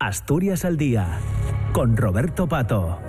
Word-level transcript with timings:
Asturias 0.00 0.64
al 0.64 0.76
Día, 0.76 1.18
con 1.72 1.96
Roberto 1.96 2.46
Pato. 2.46 3.00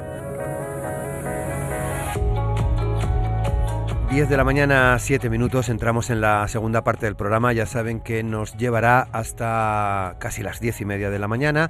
10 4.09 4.27
de 4.27 4.35
la 4.35 4.43
mañana, 4.43 4.97
7 4.97 5.29
minutos, 5.29 5.69
entramos 5.69 6.09
en 6.09 6.19
la 6.19 6.47
segunda 6.47 6.83
parte 6.83 7.05
del 7.05 7.15
programa. 7.15 7.53
Ya 7.53 7.67
saben 7.67 7.99
que 7.99 8.23
nos 8.23 8.57
llevará 8.57 9.07
hasta 9.11 10.15
casi 10.17 10.41
las 10.41 10.59
10 10.59 10.81
y 10.81 10.85
media 10.85 11.11
de 11.11 11.19
la 11.19 11.27
mañana 11.27 11.69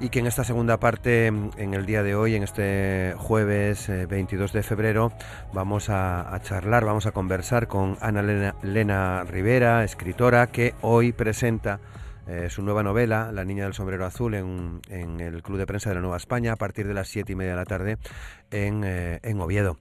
y 0.00 0.10
que 0.10 0.18
en 0.18 0.26
esta 0.26 0.44
segunda 0.44 0.76
parte, 0.76 1.28
en 1.28 1.72
el 1.72 1.86
día 1.86 2.02
de 2.02 2.14
hoy, 2.14 2.34
en 2.34 2.42
este 2.42 3.14
jueves 3.16 3.88
22 3.88 4.50
eh, 4.50 4.58
de 4.58 4.62
febrero, 4.62 5.12
vamos 5.54 5.88
a, 5.88 6.38
charlar, 6.42 6.84
vamos 6.84 7.06
a 7.06 7.12
conversar 7.12 7.68
con 7.68 7.96
Ana 8.02 8.20
Lena 8.62 9.24
Rivera, 9.24 9.82
escritora, 9.82 10.48
que 10.48 10.74
hoy 10.82 11.12
presenta 11.12 11.80
eh, 12.28 12.50
su 12.50 12.62
nueva 12.62 12.82
novela, 12.82 13.32
La 13.32 13.44
Niña 13.44 13.64
del 13.64 13.72
Sombrero 13.72 14.04
Azul, 14.04 14.34
en, 14.34 14.80
el 15.20 15.42
Club 15.42 15.56
de 15.56 15.66
Prensa 15.66 15.88
de 15.88 15.94
la 15.94 16.02
Nueva 16.02 16.18
España 16.18 16.52
a 16.52 16.56
partir 16.56 16.86
de 16.86 16.92
las 16.92 17.08
siete 17.08 17.32
y 17.32 17.36
media 17.36 17.52
de 17.52 17.56
la 17.56 17.64
tarde 17.64 17.96
en, 18.50 18.82
eh, 18.84 19.20
Oviedo. 19.38 19.78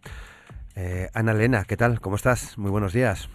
Eh, 0.76 1.10
Ana 1.14 1.34
Elena, 1.34 1.66
¿qué 1.68 1.76
tal? 1.76 2.00
¿Cómo 2.00 2.16
estás? 2.16 2.58
Muy 2.58 2.72
buenos 2.72 2.94
días. 2.94 3.30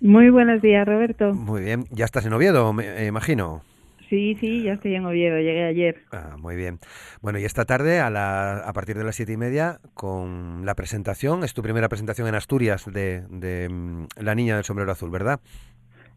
Muy 0.00 0.30
buenos 0.30 0.62
días, 0.62 0.86
Roberto. 0.86 1.34
Muy 1.34 1.62
bien. 1.62 1.84
¿Ya 1.90 2.06
estás 2.06 2.24
en 2.24 2.32
Oviedo, 2.32 2.72
me 2.72 3.06
imagino? 3.06 3.62
Sí, 4.08 4.36
sí, 4.40 4.62
ya 4.62 4.74
estoy 4.74 4.94
en 4.94 5.06
Oviedo, 5.06 5.38
llegué 5.38 5.64
ayer. 5.64 6.02
Ah, 6.12 6.36
muy 6.38 6.56
bien. 6.56 6.78
Bueno, 7.20 7.38
y 7.38 7.44
esta 7.44 7.64
tarde, 7.64 8.00
a, 8.00 8.10
la, 8.10 8.58
a 8.58 8.72
partir 8.72 8.96
de 8.96 9.04
las 9.04 9.16
siete 9.16 9.32
y 9.32 9.36
media, 9.36 9.80
con 9.94 10.64
la 10.64 10.74
presentación, 10.74 11.42
es 11.42 11.52
tu 11.52 11.62
primera 11.62 11.88
presentación 11.88 12.28
en 12.28 12.34
Asturias 12.34 12.84
de, 12.86 13.24
de 13.28 13.68
mm, 13.68 14.06
La 14.20 14.34
Niña 14.34 14.56
del 14.56 14.64
Sombrero 14.64 14.92
Azul, 14.92 15.10
¿verdad? 15.10 15.40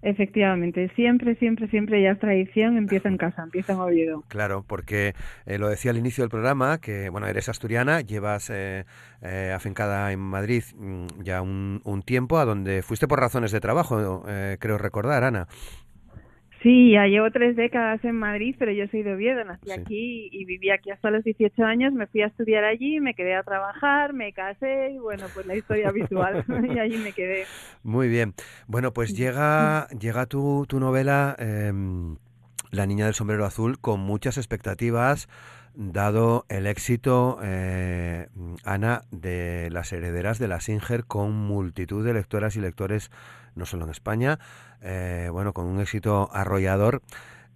Efectivamente, 0.02 0.92
siempre, 0.96 1.36
siempre, 1.36 1.68
siempre 1.70 2.02
ya 2.02 2.12
es 2.12 2.20
tradición, 2.20 2.78
empieza 2.78 3.10
en 3.10 3.18
casa, 3.18 3.44
empieza 3.44 3.74
en 3.74 3.80
Oviedo. 3.80 4.24
Claro, 4.28 4.64
porque 4.68 5.14
eh, 5.46 5.58
lo 5.58 5.70
decía 5.70 5.92
al 5.92 5.98
inicio 5.98 6.24
del 6.24 6.30
programa, 6.30 6.78
que 6.78 7.10
bueno, 7.10 7.28
eres 7.28 7.50
asturiana, 7.50 8.02
llevas 8.02 8.50
eh, 8.52 8.86
eh, 9.22 9.52
afincada 9.56 10.12
en 10.12 10.20
Madrid 10.20 10.64
mm, 10.76 11.24
ya 11.24 11.42
un, 11.42 11.82
un, 11.84 12.04
tiempo, 12.04 12.38
a 12.38 12.46
donde 12.46 12.84
fuiste 12.84 13.08
por 13.08 13.20
razones 13.20 13.52
de 13.52 13.60
trabajo, 13.60 14.24
creo 14.60 14.78
recordar, 14.78 15.24
Ana. 15.24 15.48
Sí, 16.64 16.92
ya 16.92 17.06
llevo 17.06 17.30
tres 17.30 17.56
décadas 17.56 18.04
en 18.04 18.16
Madrid, 18.16 18.56
pero 18.58 18.72
yo 18.72 18.88
soy 18.88 19.04
de 19.04 19.14
Oviedo, 19.14 19.44
nací 19.44 19.72
aquí 19.72 20.30
y 20.32 20.46
viví 20.46 20.72
aquí 20.72 20.90
hasta 20.90 21.12
los 21.12 21.24
18 21.24 21.64
años, 21.64 21.94
me 21.94 22.08
fui 22.08 22.22
a 22.22 22.28
estudiar 22.28 22.64
allí, 22.64 23.00
me 23.00 23.14
quedé 23.14 23.36
a 23.36 23.44
trabajar, 23.44 24.14
me 24.14 24.34
casé 24.34 24.92
y 24.92 24.98
bueno, 24.98 25.28
pues 25.34 25.46
la 25.46 25.56
historia 25.56 25.90
habitual 25.90 26.44
y 26.74 26.80
allí 26.80 26.98
me 26.98 27.14
quedé. 27.14 27.46
Muy 27.84 28.08
bien. 28.08 28.34
Bueno, 28.66 28.92
pues 28.92 29.16
llega, 29.16 29.88
llega 29.90 30.26
tu, 30.26 30.66
tu 30.68 30.80
novela 30.80 31.36
em, 31.38 32.18
La 32.72 32.88
Niña 32.88 33.06
del 33.06 33.14
Sombrero 33.14 33.46
Azul 33.46 33.80
con 33.80 34.00
muchas 34.00 34.38
expectativas, 34.38 35.30
dado 35.76 36.46
el 36.50 36.68
éxito, 36.68 37.40
eh, 37.44 38.28
Ana, 38.64 39.04
de 39.12 39.70
las 39.72 39.92
herederas 39.94 40.40
de 40.40 40.48
la 40.48 40.60
Singer 40.60 41.06
con 41.06 41.34
multitud 41.34 42.06
de 42.06 42.14
lectoras 42.14 42.56
y 42.56 42.62
lectores, 42.62 43.12
no 43.56 43.66
solo 43.66 43.86
en 43.86 43.92
España, 43.92 44.40
eh, 44.82 45.30
bueno, 45.32 45.54
con 45.54 45.66
un 45.66 45.80
éxito 45.80 46.30
arrollador. 46.34 47.02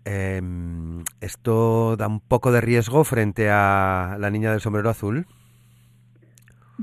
Em, 0.06 1.04
¿Esto 1.20 1.96
da 1.98 2.08
un 2.08 2.20
poco 2.20 2.52
de 2.52 2.62
riesgo 2.62 3.04
frente 3.04 3.50
a 3.52 4.18
la 4.20 4.30
niña 4.30 4.52
del 4.52 4.62
sombrero 4.62 4.90
azul? 4.90 5.28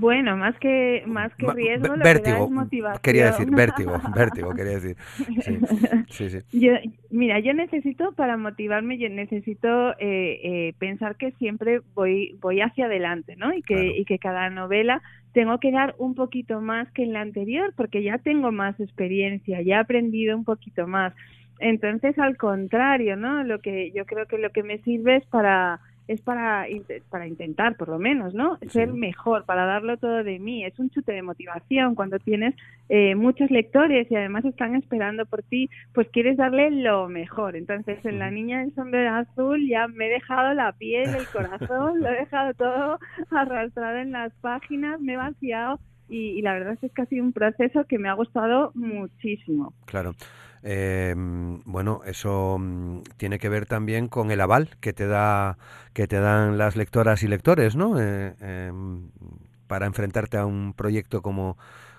Bueno, 0.00 0.36
más 0.36 0.56
que 0.58 1.02
más 1.06 1.34
que 1.34 1.50
riesgo, 1.52 1.96
lo 1.96 2.04
que 2.04 2.20
da 2.20 2.38
es 2.44 2.50
motivación. 2.50 3.02
Quería 3.02 3.26
decir 3.26 3.50
vértigo, 3.50 4.00
vértigo, 4.14 4.54
quería 4.54 4.78
decir. 4.78 4.96
Sí, 6.08 6.30
sí, 6.30 6.38
Yo, 6.52 6.72
mira, 7.10 7.40
yo 7.40 7.52
necesito 7.52 8.12
para 8.12 8.36
motivarme, 8.36 8.96
yo 8.98 9.08
necesito 9.08 9.90
eh, 9.98 10.40
eh, 10.42 10.74
pensar 10.78 11.16
que 11.16 11.32
siempre 11.32 11.80
voy 11.94 12.38
voy 12.40 12.60
hacia 12.60 12.86
adelante, 12.86 13.34
¿no? 13.34 13.52
Y 13.52 13.62
que 13.62 13.98
y 13.98 14.04
que 14.04 14.20
cada 14.20 14.50
novela 14.50 15.02
tengo 15.32 15.58
que 15.58 15.72
dar 15.72 15.96
un 15.98 16.14
poquito 16.14 16.60
más 16.60 16.88
que 16.92 17.02
en 17.02 17.12
la 17.12 17.20
anterior, 17.20 17.74
porque 17.76 18.04
ya 18.04 18.18
tengo 18.18 18.52
más 18.52 18.78
experiencia, 18.78 19.62
ya 19.62 19.76
he 19.76 19.80
aprendido 19.80 20.36
un 20.36 20.44
poquito 20.44 20.86
más. 20.86 21.12
Entonces, 21.58 22.16
al 22.20 22.36
contrario, 22.36 23.16
¿no? 23.16 23.42
Lo 23.42 23.60
que 23.60 23.90
yo 23.90 24.06
creo 24.06 24.26
que 24.26 24.38
lo 24.38 24.50
que 24.50 24.62
me 24.62 24.78
sirve 24.78 25.16
es 25.16 25.26
para 25.26 25.80
es 26.08 26.22
para, 26.22 26.66
para 27.10 27.26
intentar, 27.28 27.76
por 27.76 27.88
lo 27.90 27.98
menos, 27.98 28.32
¿no? 28.32 28.58
Ser 28.70 28.92
mejor, 28.92 29.44
para 29.44 29.66
darlo 29.66 29.98
todo 29.98 30.24
de 30.24 30.38
mí. 30.38 30.64
Es 30.64 30.78
un 30.78 30.88
chute 30.88 31.12
de 31.12 31.22
motivación 31.22 31.94
cuando 31.94 32.18
tienes 32.18 32.54
eh, 32.88 33.14
muchos 33.14 33.50
lectores 33.50 34.10
y 34.10 34.16
además 34.16 34.46
están 34.46 34.74
esperando 34.74 35.26
por 35.26 35.42
ti, 35.42 35.68
pues 35.92 36.08
quieres 36.08 36.38
darle 36.38 36.70
lo 36.70 37.08
mejor. 37.08 37.56
Entonces, 37.56 38.02
en 38.04 38.18
La 38.18 38.30
Niña 38.30 38.60
del 38.60 38.74
Sombrero 38.74 39.14
Azul 39.14 39.68
ya 39.68 39.86
me 39.86 40.06
he 40.06 40.10
dejado 40.10 40.54
la 40.54 40.72
piel, 40.72 41.14
el 41.14 41.26
corazón, 41.26 42.00
lo 42.00 42.08
he 42.08 42.20
dejado 42.20 42.54
todo 42.54 42.98
arrastrado 43.30 43.98
en 43.98 44.12
las 44.12 44.32
páginas, 44.40 45.00
me 45.00 45.12
he 45.12 45.16
vaciado 45.18 45.78
y, 46.08 46.30
y 46.30 46.42
la 46.42 46.54
verdad 46.54 46.78
es 46.80 46.90
que 46.90 47.02
ha 47.02 47.06
sido 47.06 47.22
un 47.22 47.34
proceso 47.34 47.84
que 47.84 47.98
me 47.98 48.08
ha 48.08 48.14
gustado 48.14 48.72
muchísimo. 48.74 49.74
Claro. 49.84 50.14
Eh, 50.62 51.14
bueno, 51.16 52.00
eso 52.04 52.56
mm, 52.58 53.02
tiene 53.16 53.38
que 53.38 53.48
ver 53.48 53.66
también 53.66 54.08
con 54.08 54.30
el 54.30 54.40
aval 54.40 54.70
que 54.80 54.92
te 54.92 55.06
da 55.06 55.58
que 55.92 56.06
te 56.06 56.20
dan 56.20 56.58
las 56.58 56.76
lectoras 56.76 57.22
y 57.22 57.28
lectores, 57.28 57.76
¿no? 57.76 58.00
Eh, 58.00 58.34
em, 58.40 59.10
para 59.66 59.86
enfrentarte 59.86 60.38
a 60.38 60.46
un 60.46 60.74
proyecto 60.74 61.22
como 61.22 61.56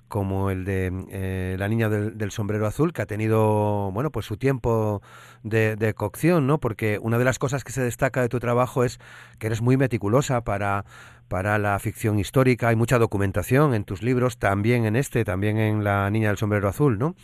como 0.10 0.50
el 0.50 0.66
de 0.66 0.92
eh, 1.12 1.56
la 1.60 1.68
niña 1.68 1.88
del, 1.88 2.32
sombrero 2.32 2.66
azul, 2.68 2.94
que 2.94 3.04
ha 3.04 3.06
tenido, 3.06 3.92
bueno, 3.94 4.12
pues 4.12 4.26
su 4.26 4.38
tiempo 4.38 5.02
de, 5.44 5.76
de, 5.76 5.94
cocción, 5.94 6.48
¿no? 6.48 6.60
Porque 6.60 6.98
una 7.00 7.20
de 7.20 7.26
las 7.26 7.38
cosas 7.40 7.64
que 7.64 7.72
se 7.72 7.84
destaca 7.84 8.22
de 8.22 8.28
tu 8.28 8.40
trabajo 8.40 8.84
es 8.84 9.00
que 9.38 9.48
eres 9.48 9.62
muy 9.62 9.78
meticulosa 9.78 10.42
para, 10.44 10.84
para 11.28 11.60
la 11.60 11.78
ficción 11.80 12.20
histórica, 12.20 12.70
hay 12.70 12.76
mucha 12.76 12.98
documentación 12.98 13.74
en 13.76 13.86
tus 13.86 14.02
libros, 14.02 14.40
también 14.40 14.86
en 14.86 14.96
este, 14.96 15.24
también 15.24 15.58
en 15.58 15.84
la 15.84 16.10
niña 16.10 16.30
del 16.30 16.38
sombrero 16.38 16.68
azul, 16.68 16.98
¿no? 16.98 17.16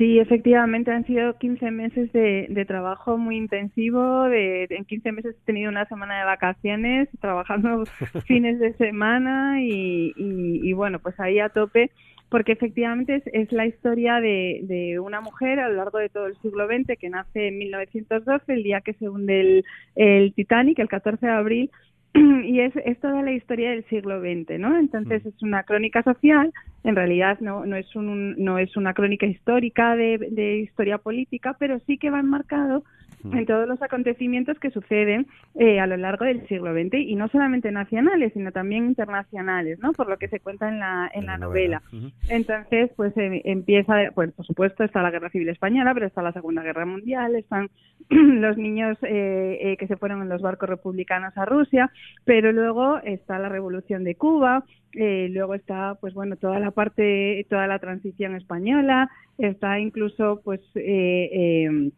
Sí, 0.00 0.18
efectivamente 0.18 0.90
han 0.90 1.04
sido 1.04 1.36
15 1.36 1.70
meses 1.72 2.10
de, 2.14 2.64
trabajo 2.66 3.18
muy 3.18 3.36
intensivo. 3.36 4.22
De, 4.30 4.66
en 4.70 4.86
15 4.86 5.12
meses 5.12 5.36
he 5.36 5.44
tenido 5.44 5.68
una 5.68 5.84
semana 5.88 6.20
de 6.20 6.24
vacaciones, 6.24 7.10
trabajando 7.20 7.84
fines 8.26 8.58
de 8.60 8.72
semana 8.78 9.62
y, 9.62 10.14
y, 10.16 10.72
bueno, 10.72 11.00
pues 11.00 11.20
ahí 11.20 11.38
a 11.38 11.50
tope, 11.50 11.90
porque 12.30 12.52
efectivamente 12.52 13.16
es, 13.16 13.24
es 13.34 13.52
la 13.52 13.66
historia 13.66 14.20
de, 14.20 14.60
de, 14.62 14.98
una 15.00 15.20
mujer 15.20 15.60
a 15.60 15.68
lo 15.68 15.74
largo 15.74 15.98
de 15.98 16.08
todo 16.08 16.28
el 16.28 16.36
siglo 16.38 16.66
XX 16.66 16.98
que 16.98 17.10
nace 17.10 17.48
en 17.48 17.58
1912, 17.58 18.54
el 18.54 18.62
día 18.62 18.80
que 18.80 18.94
se 18.94 19.06
hunde 19.06 19.40
el, 19.40 19.64
el 19.96 20.32
Titanic, 20.32 20.78
el 20.78 20.88
14 20.88 21.26
de 21.26 21.32
abril, 21.32 21.70
y 22.44 22.60
es, 22.60 22.74
es 22.84 22.98
toda 23.00 23.22
la 23.22 23.32
historia 23.32 23.70
del 23.70 23.84
siglo 23.84 24.20
XX, 24.20 24.58
¿no? 24.58 24.76
Entonces 24.78 25.24
mm. 25.24 25.28
es 25.28 25.42
una 25.42 25.62
crónica 25.62 26.02
social, 26.02 26.52
en 26.84 26.96
realidad 26.96 27.38
no, 27.40 27.66
no, 27.66 27.76
es, 27.76 27.94
un, 27.94 28.34
no 28.42 28.58
es 28.58 28.76
una 28.76 28.94
crónica 28.94 29.26
histórica 29.26 29.96
de, 29.96 30.18
de 30.30 30.58
historia 30.58 30.98
política, 30.98 31.56
pero 31.58 31.78
sí 31.86 31.98
que 31.98 32.10
va 32.10 32.20
enmarcado 32.20 32.84
en 33.24 33.46
todos 33.46 33.68
los 33.68 33.80
acontecimientos 33.82 34.58
que 34.58 34.70
suceden 34.70 35.26
eh, 35.54 35.80
a 35.80 35.86
lo 35.86 35.96
largo 35.96 36.24
del 36.24 36.46
siglo 36.48 36.72
XX 36.72 36.94
y 36.94 37.16
no 37.16 37.28
solamente 37.28 37.70
nacionales, 37.70 38.32
sino 38.32 38.52
también 38.52 38.86
internacionales, 38.86 39.78
¿no? 39.80 39.92
Por 39.92 40.08
lo 40.08 40.16
que 40.16 40.28
se 40.28 40.40
cuenta 40.40 40.68
en 40.68 40.80
la, 40.80 41.10
en, 41.12 41.26
la, 41.26 41.36
novela. 41.36 41.82
Entonces, 42.28 42.90
pues 42.96 43.16
eh, 43.16 43.42
empieza, 43.44 43.94
pues 44.14 44.32
por 44.32 44.46
supuesto 44.46 44.84
está 44.84 45.02
la 45.02 45.10
Guerra 45.10 45.30
Civil 45.30 45.48
Española, 45.48 45.92
pero 45.94 46.06
está 46.06 46.22
la 46.22 46.32
Segunda 46.32 46.62
Guerra 46.62 46.86
Mundial, 46.86 47.36
están 47.36 47.68
los 48.08 48.56
niños 48.56 48.96
eh, 49.02 49.76
que 49.78 49.86
se 49.86 49.96
fueron 49.96 50.22
en 50.22 50.28
los 50.28 50.42
barcos 50.42 50.68
republicanos 50.68 51.36
a 51.36 51.44
Rusia, 51.44 51.90
pero 52.24 52.52
luego 52.52 52.98
está 52.98 53.38
la 53.38 53.48
Revolución 53.48 54.04
de 54.04 54.14
Cuba, 54.14 54.64
luego 54.92 55.54
está 55.54 55.94
pues 56.00 56.14
bueno 56.14 56.34
toda 56.34 56.58
la 56.58 56.72
parte 56.72 57.46
toda 57.48 57.68
la 57.68 57.78
transición 57.78 58.34
española 58.34 59.08
está 59.38 59.78
incluso 59.78 60.40
pues 60.44 60.60
eh, 60.74 61.90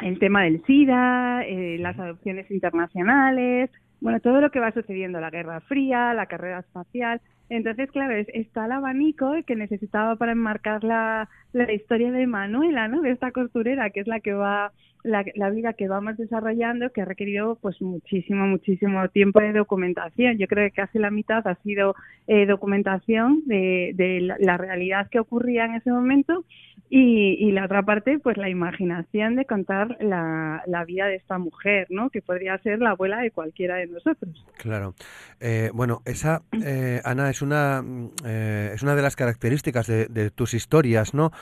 el 0.00 0.18
tema 0.18 0.42
del 0.44 0.62
SIDA, 0.64 1.42
eh, 1.44 1.78
las 1.78 1.98
adopciones 1.98 2.50
internacionales, 2.50 3.70
bueno, 4.00 4.20
todo 4.20 4.40
lo 4.40 4.50
que 4.50 4.60
va 4.60 4.72
sucediendo, 4.72 5.20
la 5.20 5.30
Guerra 5.30 5.60
Fría, 5.60 6.12
la 6.14 6.26
carrera 6.26 6.60
espacial. 6.60 7.20
Entonces, 7.48 7.90
claro, 7.90 8.14
está 8.14 8.66
el 8.66 8.72
abanico 8.72 9.32
que 9.46 9.56
necesitaba 9.56 10.16
para 10.16 10.32
enmarcar 10.32 10.84
la, 10.84 11.28
la 11.52 11.72
historia 11.72 12.10
de 12.10 12.26
Manuela, 12.26 12.88
¿no? 12.88 13.00
De 13.00 13.10
esta 13.10 13.30
costurera, 13.30 13.90
que 13.90 14.00
es 14.00 14.06
la 14.06 14.20
que 14.20 14.32
va 14.32 14.72
la, 15.06 15.50
vida 15.50 15.72
que 15.72 15.88
vamos 15.88 16.16
desarrollando 16.16 16.90
que 16.90 17.02
ha 17.02 17.04
requerido 17.04 17.56
pues 17.60 17.80
muchísimo, 17.80 18.46
muchísimo 18.46 19.08
tiempo 19.08 19.40
de 19.40 19.52
documentación. 19.52 20.36
Yo 20.38 20.46
creo 20.46 20.68
que 20.68 20.74
casi 20.74 20.98
la 20.98 21.10
mitad 21.10 21.46
ha 21.46 21.54
sido 21.62 21.94
eh, 22.26 22.46
documentación 22.46 23.42
de, 23.46 23.92
de 23.94 24.20
la, 24.20 24.56
realidad 24.56 25.08
que 25.10 25.20
ocurría 25.20 25.66
en 25.66 25.74
ese 25.74 25.90
momento 25.90 26.44
y, 26.88 27.36
y, 27.40 27.52
la 27.52 27.64
otra 27.64 27.82
parte 27.82 28.18
pues 28.18 28.36
la 28.36 28.48
imaginación 28.48 29.36
de 29.36 29.44
contar 29.44 29.96
la, 30.00 30.62
la, 30.66 30.84
vida 30.84 31.06
de 31.06 31.16
esta 31.16 31.38
mujer, 31.38 31.86
¿no? 31.90 32.10
Que 32.10 32.22
podría 32.22 32.58
ser 32.58 32.78
la 32.80 32.90
abuela 32.90 33.18
de 33.18 33.30
cualquiera 33.30 33.76
de 33.76 33.86
nosotros. 33.86 34.44
Claro. 34.58 34.94
Eh, 35.40 35.70
bueno, 35.74 36.02
esa, 36.04 36.42
eh, 36.64 37.00
Ana, 37.04 37.30
es 37.30 37.42
una, 37.42 37.84
es 38.24 38.82
una 38.82 38.94
de 38.94 39.02
las 39.02 39.16
características 39.16 39.86
de, 39.86 40.06
de 40.06 40.30
tus 40.30 40.54
historias, 40.54 41.12
¿no? 41.12 41.32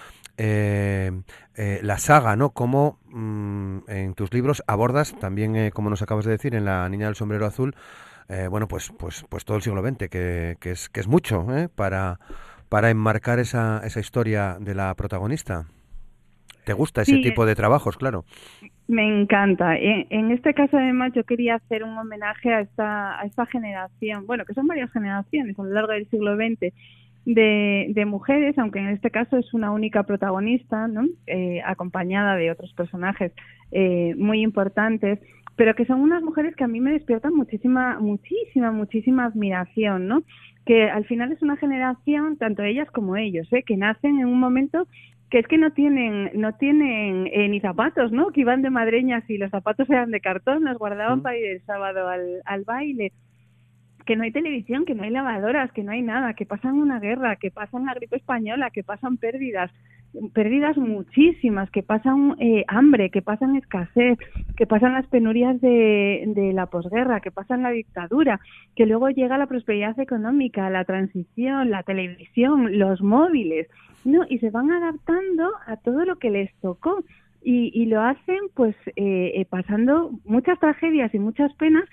eh, 1.57 1.81
la 1.83 1.99
saga, 1.99 2.37
¿no? 2.37 2.51
Cómo 2.51 2.99
mm, 3.15 3.79
en 3.89 4.15
tus 4.15 4.33
libros 4.33 4.63
abordas 4.67 5.19
también, 5.19 5.57
eh, 5.57 5.71
como 5.71 5.91
nos 5.91 6.03
acabas 6.03 6.25
de 6.25 6.33
decir, 6.33 6.55
en 6.55 6.65
La 6.65 6.89
Niña 6.89 7.07
del 7.07 7.15
Sombrero 7.15 7.47
Azul, 7.47 7.75
eh, 8.29 8.49
bueno, 8.51 8.69
pues, 8.69 8.93
pues, 8.99 9.25
pues 9.29 9.45
todo 9.45 9.57
el 9.57 9.63
siglo 9.63 9.83
XX, 9.83 10.09
que, 10.09 10.57
que 10.61 10.71
es, 10.73 10.89
que 10.89 11.01
es 11.01 11.09
mucho 11.09 11.47
para, 11.75 12.19
para 12.69 12.91
enmarcar 12.91 13.39
esa, 13.39 13.81
esa 13.85 14.01
historia 14.01 14.57
de 14.61 14.75
la 14.75 14.95
protagonista. 14.95 15.67
¿Te 16.65 16.73
gusta 16.73 17.03
ese 17.03 17.19
tipo 17.19 17.45
de 17.45 17.55
trabajos, 17.55 17.97
claro? 17.97 18.25
Me 18.89 19.07
encanta. 19.07 19.77
En, 19.77 20.31
este 20.31 20.55
caso, 20.55 20.79
además, 20.79 21.13
yo 21.15 21.25
quería 21.25 21.57
hacer 21.57 21.85
un 21.85 21.97
homenaje 21.97 22.53
a 22.53 22.61
esta, 22.61 23.21
a 23.21 23.25
esta 23.25 23.45
generación, 23.47 24.27
bueno, 24.27 24.45
que 24.47 24.55
son 24.55 24.67
varias 24.67 24.91
generaciones 24.91 25.59
a 25.59 25.63
lo 25.63 25.71
largo 25.71 25.93
del 25.93 26.09
siglo 26.09 26.37
XX, 26.37 26.73
de, 27.25 27.87
de 27.91 28.05
mujeres, 28.05 28.59
aunque 28.59 28.81
en 28.81 28.89
este 28.89 29.11
caso 29.11 29.39
es 29.39 29.55
una 29.55 29.71
única 29.71 30.03
protagonista, 30.03 30.89
¿no? 30.89 31.07
Eh, 31.27 31.61
acompañada 31.65 32.37
de 32.37 32.51
otros 32.51 32.73
personajes 32.75 33.33
eh, 33.73 34.15
muy 34.17 34.43
importantes, 34.43 35.21
pero 35.57 35.75
que 35.75 35.87
son 35.87 36.01
unas 36.01 36.23
mujeres 36.23 36.55
que 36.57 36.65
a 36.65 36.69
mí 36.69 36.81
me 36.81 36.93
despiertan 36.93 37.35
muchísima, 37.35 37.99
muchísima, 37.99 38.73
muchísima 38.73 39.25
admiración, 39.25 40.07
¿no? 40.07 40.23
Que 40.67 40.91
al 40.91 41.05
final 41.07 41.33
es 41.33 41.43
una 41.43 41.57
generación, 41.57 42.37
tanto 42.37 42.63
ellas 42.63 42.91
como 42.91 43.17
ellos, 43.17 43.51
¿eh? 43.53 43.63
que 43.63 43.77
nacen 43.77 44.19
en 44.19 44.27
un 44.27 44.41
momento 44.41 44.87
que 45.31 45.39
es 45.39 45.47
que 45.49 45.59
no 45.59 45.73
tienen 45.73 46.31
no 46.35 46.53
tienen 46.55 47.27
eh, 47.33 47.49
ni 47.49 47.61
zapatos, 47.61 48.13
¿no? 48.13 48.31
Que 48.31 48.43
iban 48.43 48.63
de 48.63 48.71
madreñas 48.71 49.29
y 49.29 49.39
los 49.39 49.51
zapatos 49.51 49.89
eran 49.89 50.11
de 50.11 50.21
cartón, 50.21 50.65
los 50.65 50.79
guardaban 50.79 51.23
para 51.23 51.37
ir 51.39 51.47
el 51.47 51.63
sábado 51.63 52.07
al, 52.09 52.43
al 52.45 52.65
baile 52.65 53.13
que 54.05 54.17
no 54.17 54.25
hay 54.25 54.33
televisión, 54.33 54.85
que 54.85 54.95
no 54.95 55.03
hay 55.05 55.11
lavadoras, 55.11 55.73
que 55.73 55.83
no 55.83 55.93
hay 55.93 56.03
nada, 56.03 56.35
que 56.35 56.47
pasan 56.47 56.75
una 56.75 57.01
guerra, 57.01 57.37
que 57.37 57.51
pasan 57.51 57.87
la 57.87 57.95
gripe 57.95 58.17
española, 58.17 58.71
que 58.71 58.83
pasan 58.83 59.17
pérdidas, 59.17 59.71
pérdidas 60.33 60.77
muchísimas, 60.77 61.71
que 61.71 61.83
pasan 61.83 62.37
eh, 62.39 62.65
hambre, 62.69 63.11
que 63.11 63.23
pasan 63.23 63.57
escasez, 63.57 64.19
que 64.57 64.67
pasan 64.67 64.93
las 64.93 65.07
penurias 65.07 65.61
de, 65.61 66.25
de 66.27 66.53
la 66.53 66.67
posguerra, 66.67 67.21
que 67.21 67.31
pasan 67.31 67.63
la 67.63 67.71
dictadura, 67.71 68.41
que 68.77 68.87
luego 68.87 69.09
llega 69.09 69.39
la 69.39 69.47
prosperidad 69.47 69.99
económica, 69.99 70.71
la 70.71 70.85
transición, 70.85 71.71
la 71.71 71.83
televisión, 71.83 72.79
los 72.79 73.01
móviles, 73.01 73.69
no, 74.05 74.25
y 74.29 74.39
se 74.39 74.51
van 74.51 74.71
adaptando 74.71 75.51
a 75.67 75.77
todo 75.79 76.05
lo 76.05 76.17
que 76.17 76.31
les 76.31 76.55
tocó. 76.61 77.03
Y, 77.47 77.71
y 77.75 77.85
lo 77.85 78.01
hacen 78.01 78.39
pues 78.55 78.75
eh, 78.97 79.33
eh 79.35 79.45
pasando 79.45 80.13
muchas 80.25 80.59
tragedias 80.59 81.15
y 81.15 81.19
muchas 81.19 81.53
penas 81.57 81.85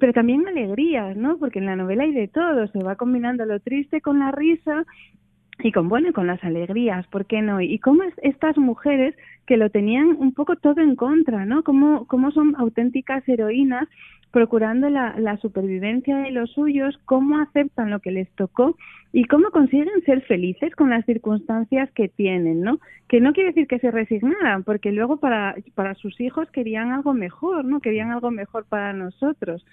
pero 0.00 0.12
también 0.12 0.48
alegrías, 0.48 1.16
¿no? 1.16 1.36
Porque 1.36 1.60
en 1.60 1.66
la 1.66 1.76
novela 1.76 2.04
hay 2.04 2.12
de 2.12 2.26
todo, 2.26 2.66
se 2.66 2.82
va 2.82 2.96
combinando 2.96 3.44
lo 3.44 3.60
triste 3.60 4.00
con 4.00 4.18
la 4.18 4.32
risa 4.32 4.84
y 5.62 5.72
con 5.72 5.88
bueno, 5.88 6.12
con 6.12 6.26
las 6.26 6.42
alegrías, 6.44 7.06
¿por 7.08 7.26
qué 7.26 7.42
no? 7.42 7.60
Y 7.60 7.78
cómo 7.78 8.02
es 8.02 8.14
estas 8.22 8.56
mujeres 8.56 9.14
que 9.46 9.56
lo 9.56 9.70
tenían 9.70 10.16
un 10.18 10.32
poco 10.32 10.56
todo 10.56 10.80
en 10.80 10.96
contra, 10.96 11.44
¿no? 11.44 11.62
Cómo, 11.62 12.06
cómo 12.06 12.30
son 12.30 12.54
auténticas 12.56 13.28
heroínas 13.28 13.88
procurando 14.30 14.88
la, 14.88 15.18
la 15.18 15.36
supervivencia 15.38 16.18
de 16.18 16.30
los 16.30 16.52
suyos, 16.52 16.98
cómo 17.04 17.38
aceptan 17.38 17.90
lo 17.90 17.98
que 17.98 18.12
les 18.12 18.30
tocó 18.36 18.76
y 19.12 19.24
cómo 19.24 19.50
consiguen 19.50 20.04
ser 20.06 20.22
felices 20.22 20.74
con 20.76 20.90
las 20.90 21.04
circunstancias 21.04 21.90
que 21.92 22.08
tienen, 22.08 22.60
¿no? 22.60 22.78
Que 23.08 23.20
no 23.20 23.32
quiere 23.32 23.48
decir 23.48 23.66
que 23.66 23.80
se 23.80 23.90
resignaran, 23.90 24.62
porque 24.62 24.92
luego 24.92 25.16
para, 25.16 25.56
para 25.74 25.94
sus 25.94 26.20
hijos 26.20 26.48
querían 26.52 26.92
algo 26.92 27.12
mejor, 27.12 27.64
¿no? 27.64 27.80
Querían 27.80 28.12
algo 28.12 28.30
mejor 28.30 28.66
para 28.66 28.92
nosotros 28.92 29.64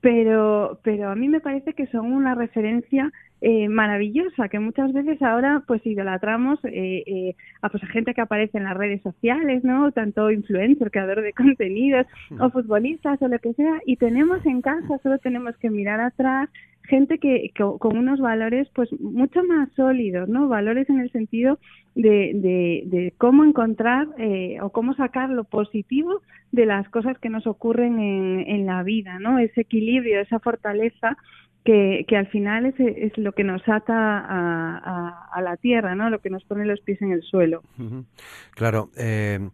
pero, 0.00 0.80
pero 0.82 1.10
a 1.10 1.14
mí 1.14 1.28
me 1.28 1.40
parece 1.40 1.74
que 1.74 1.86
son 1.88 2.12
una 2.12 2.34
referencia 2.34 3.12
eh, 3.40 3.68
maravillosa 3.68 4.48
que 4.48 4.58
muchas 4.58 4.92
veces 4.92 5.20
ahora 5.22 5.62
pues 5.66 5.84
idolatramos 5.86 6.58
eh, 6.64 7.02
eh, 7.06 7.36
a 7.62 7.68
pues 7.68 7.82
a 7.82 7.86
gente 7.86 8.14
que 8.14 8.20
aparece 8.20 8.58
en 8.58 8.64
las 8.64 8.76
redes 8.76 9.02
sociales 9.02 9.64
no 9.64 9.92
tanto 9.92 10.30
influencer 10.30 10.90
creador 10.90 11.22
de 11.22 11.32
contenidos 11.32 12.06
o 12.38 12.50
futbolistas 12.50 13.20
o 13.22 13.28
lo 13.28 13.38
que 13.38 13.54
sea 13.54 13.80
y 13.86 13.96
tenemos 13.96 14.44
en 14.44 14.60
casa 14.60 14.98
solo 15.02 15.18
tenemos 15.18 15.56
que 15.56 15.70
mirar 15.70 16.00
atrás 16.00 16.48
gente 16.90 17.18
que, 17.18 17.52
con 17.54 17.96
unos 17.96 18.20
valores 18.20 18.68
pues 18.74 18.90
mucho 19.00 19.42
más 19.44 19.70
sólidos, 19.76 20.28
¿no? 20.28 20.48
Valores 20.48 20.90
en 20.90 21.00
el 21.00 21.10
sentido 21.12 21.58
de, 21.94 22.32
de, 22.84 23.14
cómo 23.16 23.44
encontrar 23.44 24.08
eh, 24.18 24.58
o 24.60 24.70
cómo 24.70 24.94
sacar 24.94 25.30
lo 25.30 25.44
positivo 25.44 26.20
de 26.52 26.66
las 26.66 26.88
cosas 26.88 27.16
que 27.18 27.30
nos 27.30 27.46
ocurren 27.46 28.00
en, 28.00 28.40
en 28.40 28.66
la 28.66 28.82
vida, 28.82 29.18
¿no? 29.20 29.38
Ese 29.38 29.62
equilibrio, 29.62 30.20
esa 30.20 30.40
fortaleza 30.40 31.16
que, 31.64 32.04
que 32.08 32.16
al 32.16 32.26
final 32.28 32.66
es, 32.66 32.74
es 32.78 33.16
lo 33.18 33.32
que 33.32 33.44
nos 33.44 33.62
ata 33.68 34.18
a, 34.18 35.28
a, 35.32 35.42
la 35.42 35.56
tierra, 35.56 35.94
¿no? 35.94 36.10
Lo 36.10 36.20
que 36.20 36.30
nos 36.30 36.44
pone 36.44 36.64
los 36.64 36.80
pies 36.80 37.00
en 37.02 37.12
el 37.12 37.22
suelo. 37.22 37.62
Claro, 38.52 38.90
eh, 38.96 39.50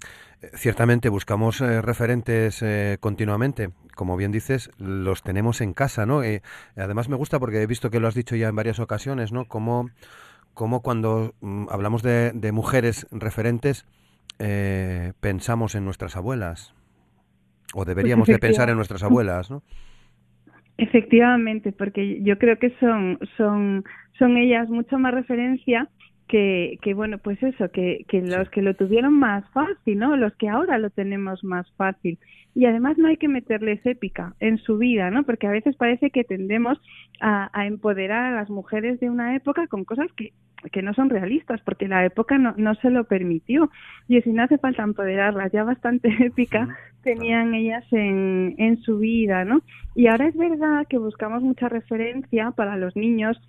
ciertamente 0.54 1.08
buscamos 1.08 1.60
eh, 1.60 1.82
referentes 1.82 2.62
eh, 2.62 2.98
continuamente 3.00 3.70
como 3.96 4.16
bien 4.16 4.30
dices, 4.30 4.70
los 4.78 5.22
tenemos 5.22 5.60
en 5.60 5.72
casa, 5.72 6.06
¿no? 6.06 6.22
Eh, 6.22 6.42
además 6.76 7.08
me 7.08 7.16
gusta 7.16 7.40
porque 7.40 7.62
he 7.62 7.66
visto 7.66 7.90
que 7.90 7.98
lo 7.98 8.06
has 8.06 8.14
dicho 8.14 8.36
ya 8.36 8.46
en 8.46 8.54
varias 8.54 8.78
ocasiones, 8.78 9.32
¿no? 9.32 9.46
Como, 9.46 9.90
como 10.54 10.82
cuando 10.82 11.34
mm, 11.40 11.66
hablamos 11.70 12.02
de, 12.02 12.52
mujeres 12.52 13.08
referentes, 13.10 13.86
eh, 14.38 15.14
pensamos 15.20 15.74
en 15.74 15.84
nuestras 15.86 16.14
abuelas, 16.14 16.74
o 17.72 17.78
pues 17.78 17.88
deberíamos 17.88 18.28
de 18.28 18.38
pensar 18.38 18.68
en 18.68 18.76
nuestras 18.76 19.02
abuelas, 19.02 19.50
¿no? 19.50 19.62
Efectivamente, 20.78 21.73
porque 21.73 22.23
yo 22.23 22.38
creo 22.38 22.58
que 22.58 22.70
son, 22.78 23.19
son, 23.37 23.84
son 24.19 24.37
ellas 24.37 24.69
mucho 24.69 24.99
más 24.99 25.14
referencia 25.14 25.88
que, 26.28 26.78
que 26.82 26.94
bueno, 26.94 27.19
pues 27.19 27.43
eso, 27.43 27.70
que, 27.70 28.05
que 28.08 28.20
los 28.20 28.49
que 28.50 28.62
lo 28.62 28.75
tuvieron 28.75 29.14
más 29.14 29.49
fácil, 29.50 29.99
¿no? 29.99 30.17
Los 30.17 30.34
que 30.34 30.49
ahora 30.49 30.78
lo 30.78 30.90
tenemos 30.90 31.44
más 31.44 31.70
fácil. 31.73 32.19
Y 32.55 32.64
además 32.64 32.96
no 32.99 33.08
hay 33.08 33.17
que 33.17 33.28
meterles 33.28 33.84
épica 33.84 34.34
en 34.40 34.58
su 34.58 34.78
vida, 34.78 35.11
¿no? 35.11 35.25
Porque 35.25 35.46
a 35.46 35.50
veces 35.50 35.76
parece 35.76 36.11
que 36.11 36.25
tendemos 36.25 36.81
a, 37.20 37.50
a 37.52 37.67
empoderar 37.67 38.32
a 38.32 38.37
las 38.37 38.50
mujeres 38.50 38.99
de 38.99 39.11
una 39.11 39.37
época 39.37 39.67
con 39.67 39.84
cosas 39.84 40.11
que, 40.17 40.32
que 40.73 40.82
no 40.82 40.94
son 40.94 41.11
realistas, 41.11 41.61
porque 41.64 41.87
la 41.87 42.05
época 42.05 42.38
no, 42.38 42.55
no 42.56 42.75
se 42.76 42.90
lo 42.90 43.05
permitió. 43.05 43.70
Y 44.08 44.20
si 44.23 44.32
no 44.32 44.43
hace 44.43 44.58
falta 44.58 44.82
empoderarlas, 44.82 45.52
ya 45.52 45.64
bastante 45.64 46.08
épica 46.20 46.69
tenían 47.02 47.55
ellas 47.55 47.84
en, 47.93 48.55
en 48.58 48.78
su 48.78 48.99
vida, 48.99 49.44
¿no? 49.44 49.61
Y 49.94 50.08
ahora 50.08 50.26
es 50.26 50.37
verdad 50.37 50.87
que 50.88 50.99
buscamos 50.99 51.43
mucha 51.43 51.69
referencia 51.69 52.50
para 52.50 52.76
los 52.76 52.96
niños 52.96 53.40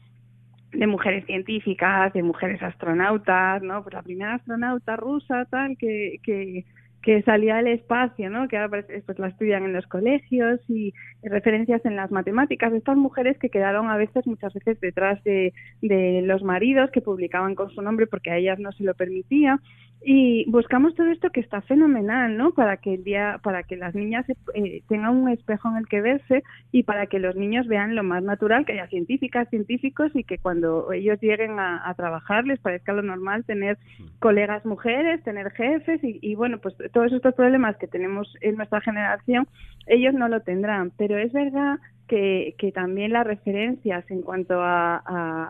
de 0.71 0.87
mujeres 0.87 1.25
científicas, 1.25 2.13
de 2.13 2.23
mujeres 2.23 2.61
astronautas, 2.61 3.61
¿no? 3.61 3.83
Pues 3.83 3.93
la 3.93 4.01
primera 4.01 4.35
astronauta 4.35 4.95
rusa, 4.95 5.45
tal, 5.45 5.77
que, 5.77 6.19
que, 6.23 6.65
que 7.01 7.21
salía 7.23 7.57
al 7.57 7.67
espacio, 7.67 8.29
¿no? 8.29 8.47
Que 8.47 8.57
ahora 8.57 8.83
pues, 9.05 9.19
la 9.19 9.27
estudian 9.27 9.63
en 9.63 9.73
los 9.73 9.87
colegios 9.87 10.59
y 10.67 10.93
referencias 11.23 11.85
en 11.85 11.95
las 11.95 12.11
matemáticas. 12.11 12.73
Estas 12.73 12.97
mujeres 12.97 13.37
que 13.39 13.49
quedaron 13.49 13.89
a 13.89 13.97
veces, 13.97 14.27
muchas 14.27 14.53
veces, 14.53 14.79
detrás 14.81 15.23
de, 15.23 15.53
de 15.81 16.21
los 16.23 16.43
maridos 16.43 16.91
que 16.91 17.01
publicaban 17.01 17.55
con 17.55 17.69
su 17.69 17.81
nombre 17.81 18.07
porque 18.07 18.31
a 18.31 18.37
ellas 18.37 18.59
no 18.59 18.71
se 18.73 18.83
lo 18.83 18.93
permitía 18.93 19.59
y 20.03 20.49
buscamos 20.49 20.93
todo 20.95 21.07
esto 21.07 21.31
que 21.31 21.39
está 21.39 21.61
fenomenal, 21.61 22.37
¿no? 22.37 22.51
Para 22.51 22.77
que 22.77 22.93
el 22.93 23.03
día, 23.03 23.39
para 23.43 23.63
que 23.63 23.75
las 23.75 23.95
niñas 23.95 24.25
eh, 24.53 24.83
tengan 24.87 25.15
un 25.15 25.29
espejo 25.29 25.69
en 25.69 25.77
el 25.77 25.87
que 25.87 26.01
verse 26.01 26.43
y 26.71 26.83
para 26.83 27.07
que 27.07 27.19
los 27.19 27.35
niños 27.35 27.67
vean 27.67 27.95
lo 27.95 28.03
más 28.03 28.23
natural, 28.23 28.65
que 28.65 28.73
haya 28.73 28.87
científicas, 28.87 29.49
científicos 29.49 30.11
y 30.13 30.23
que 30.23 30.37
cuando 30.37 30.91
ellos 30.93 31.19
lleguen 31.19 31.59
a, 31.59 31.93
trabajar 31.97 32.45
les 32.45 32.59
parezca 32.59 32.93
lo 32.93 33.01
normal 33.01 33.43
tener 33.43 33.77
colegas 34.19 34.65
mujeres, 34.65 35.23
tener 35.23 35.49
jefes 35.51 36.03
y, 36.03 36.19
y, 36.21 36.35
bueno, 36.35 36.59
pues 36.59 36.75
todos 36.91 37.11
estos 37.11 37.33
problemas 37.33 37.75
que 37.77 37.87
tenemos 37.87 38.31
en 38.41 38.55
nuestra 38.55 38.81
generación, 38.81 39.47
ellos 39.87 40.13
no 40.13 40.27
lo 40.27 40.41
tendrán. 40.41 40.91
Pero 40.95 41.17
es 41.17 41.33
verdad 41.33 41.79
que, 42.07 42.55
que 42.57 42.71
también 42.71 43.13
las 43.13 43.27
referencias 43.27 44.09
en 44.09 44.21
cuanto 44.21 44.61
a, 44.61 45.01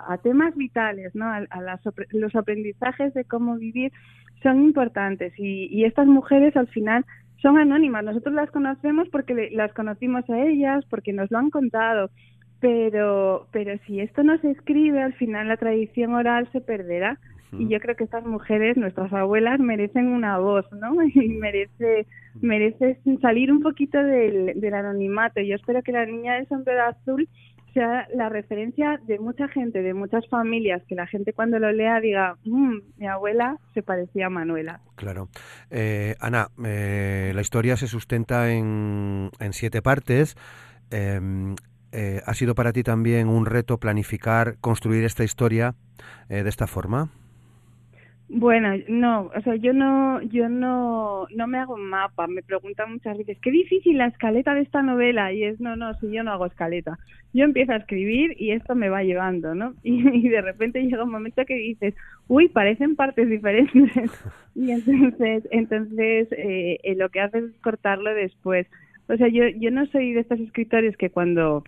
a, 0.07 0.17
temas 0.23 0.55
vitales, 0.55 1.13
¿no? 1.15 1.25
a, 1.27 1.61
las, 1.61 1.81
los 2.11 2.35
aprendizajes 2.35 3.13
de 3.13 3.23
cómo 3.25 3.55
vivir 3.57 3.91
son 4.44 4.62
importantes 4.63 5.34
y, 5.38 5.67
y 5.72 5.86
estas 5.86 6.08
mujeres 6.08 6.56
al 6.56 6.67
final 6.67 7.06
son 7.41 7.58
anónimas. 7.58 8.03
Nosotros 8.03 8.34
las 8.34 8.51
conocemos 8.51 9.08
porque 9.10 9.50
las 9.51 9.74
conocimos 9.74 10.29
a 10.29 10.39
ellas, 10.39 10.84
porque 10.89 11.13
nos 11.13 11.29
lo 11.32 11.38
han 11.38 11.50
contado, 11.50 12.10
pero, 12.60 13.48
pero 13.51 13.77
si 13.86 14.00
esto 14.00 14.24
no 14.24 14.38
se 14.39 14.51
escribe, 14.51 15.01
al 15.01 15.13
final 15.13 15.48
la 15.48 15.58
tradición 15.58 16.13
oral 16.13 16.50
se 16.51 16.62
perderá. 16.62 17.20
Y 17.53 17.70
yo 17.70 17.79
creo 17.79 17.96
que 17.96 18.03
estas 18.03 18.25
mujeres, 18.25 18.75
nuestras 18.75 19.12
abuelas, 19.13 19.58
merecen 19.60 20.08
una 20.08 20.38
voz, 20.38 20.65
¿no? 20.74 21.01
Y 21.15 21.29
merece, 21.29 22.06
merece 22.41 23.00
salir 23.22 23.53
un 23.53 23.62
poquito 23.62 23.98
del, 24.03 24.60
del 24.60 24.74
anonimato. 24.74 25.39
Yo 25.39 25.56
espero 25.56 25.82
que 25.82 25.94
la 25.94 26.06
niña 26.06 26.36
del 26.36 26.48
sombrero 26.48 26.84
azul 26.84 27.29
sea 27.74 28.07
la 28.13 28.29
referencia 28.29 29.00
de 29.05 29.19
mucha 29.19 29.47
gente, 29.47 29.81
de 29.81 29.93
muchas 29.93 30.27
familias, 30.27 30.81
que 30.88 30.95
la 30.95 31.07
gente 31.07 31.33
cuando 31.33 31.59
lo 31.59 31.71
lea 31.71 32.00
diga, 32.00 32.38
mmm, 32.45 32.77
mi 32.97 33.07
abuela 33.07 33.57
se 33.74 33.83
parecía 33.83 34.27
a 34.27 34.29
Manuela. 34.29 34.81
Claro. 34.95 35.29
Eh, 35.69 36.15
Ana, 36.19 36.47
eh, 36.65 37.31
la 37.33 37.41
historia 37.41 37.77
se 37.77 37.88
sustenta 37.88 38.51
en, 38.51 39.29
en 39.39 39.53
siete 39.53 39.81
partes. 39.81 40.36
Em, 40.89 41.55
eh, 41.91 42.21
¿Ha 42.25 42.33
sido 42.33 42.55
para 42.55 42.74
ti 42.74 42.83
también 42.83 43.27
un 43.27 43.45
reto 43.45 43.77
planificar, 43.77 44.57
construir 44.59 45.03
esta 45.03 45.24
historia 45.24 45.75
de 46.29 46.47
esta 46.47 46.67
forma? 46.67 47.09
Bueno, 48.29 48.74
no, 48.89 49.31
o 49.34 49.41
sea, 49.41 49.55
yo 49.55 49.72
no, 49.72 50.22
yo 50.24 50.50
no, 50.50 51.27
no 51.34 51.48
me 51.48 51.60
hago 51.60 51.77
mapa. 51.77 52.27
Me 52.27 52.41
preguntan 52.41 52.93
muchas 52.93 53.17
veces, 53.17 53.38
qué 53.41 53.51
difícil 53.51 53.98
la 53.98 54.07
escaleta 54.07 54.53
de 54.53 54.62
esta 54.62 54.81
novela. 54.81 55.31
Y 55.31 55.43
es, 55.43 55.62
no, 55.62 55.77
no, 55.77 55.93
si 55.96 56.12
yo 56.12 56.24
no 56.24 56.31
hago 56.31 56.46
escaleta. 56.46 57.00
Yo 57.34 57.46
empiezo 57.46 57.72
a 57.72 57.77
escribir 57.77 58.36
y 58.38 58.51
esto 58.51 58.75
me 58.75 58.89
va 58.89 59.03
llevando, 59.03 59.55
¿no? 59.55 59.74
Y, 59.84 60.27
de 60.27 60.41
repente 60.41 60.81
llega 60.81 61.03
un 61.03 61.12
momento 61.12 61.46
que 61.46 61.55
dices, 61.55 61.96
uy, 62.27 62.50
parecen 62.50 62.98
partes 62.98 63.29
diferentes. 63.29 64.12
y 64.55 64.72
entonces, 64.72 65.48
entonces 65.51 66.27
eh, 66.31 66.79
eh, 66.84 66.96
lo 66.96 67.10
que 67.10 67.22
haces 67.22 67.46
es 67.46 67.62
cortarlo 67.62 68.13
después. 68.13 68.67
O 69.07 69.15
sea, 69.15 69.29
yo, 69.29 69.48
yo 69.48 69.72
no 69.72 69.86
soy 69.86 70.12
de 70.12 70.19
estos 70.19 70.39
escritores 70.41 70.98
que 70.98 71.10
cuando 71.10 71.63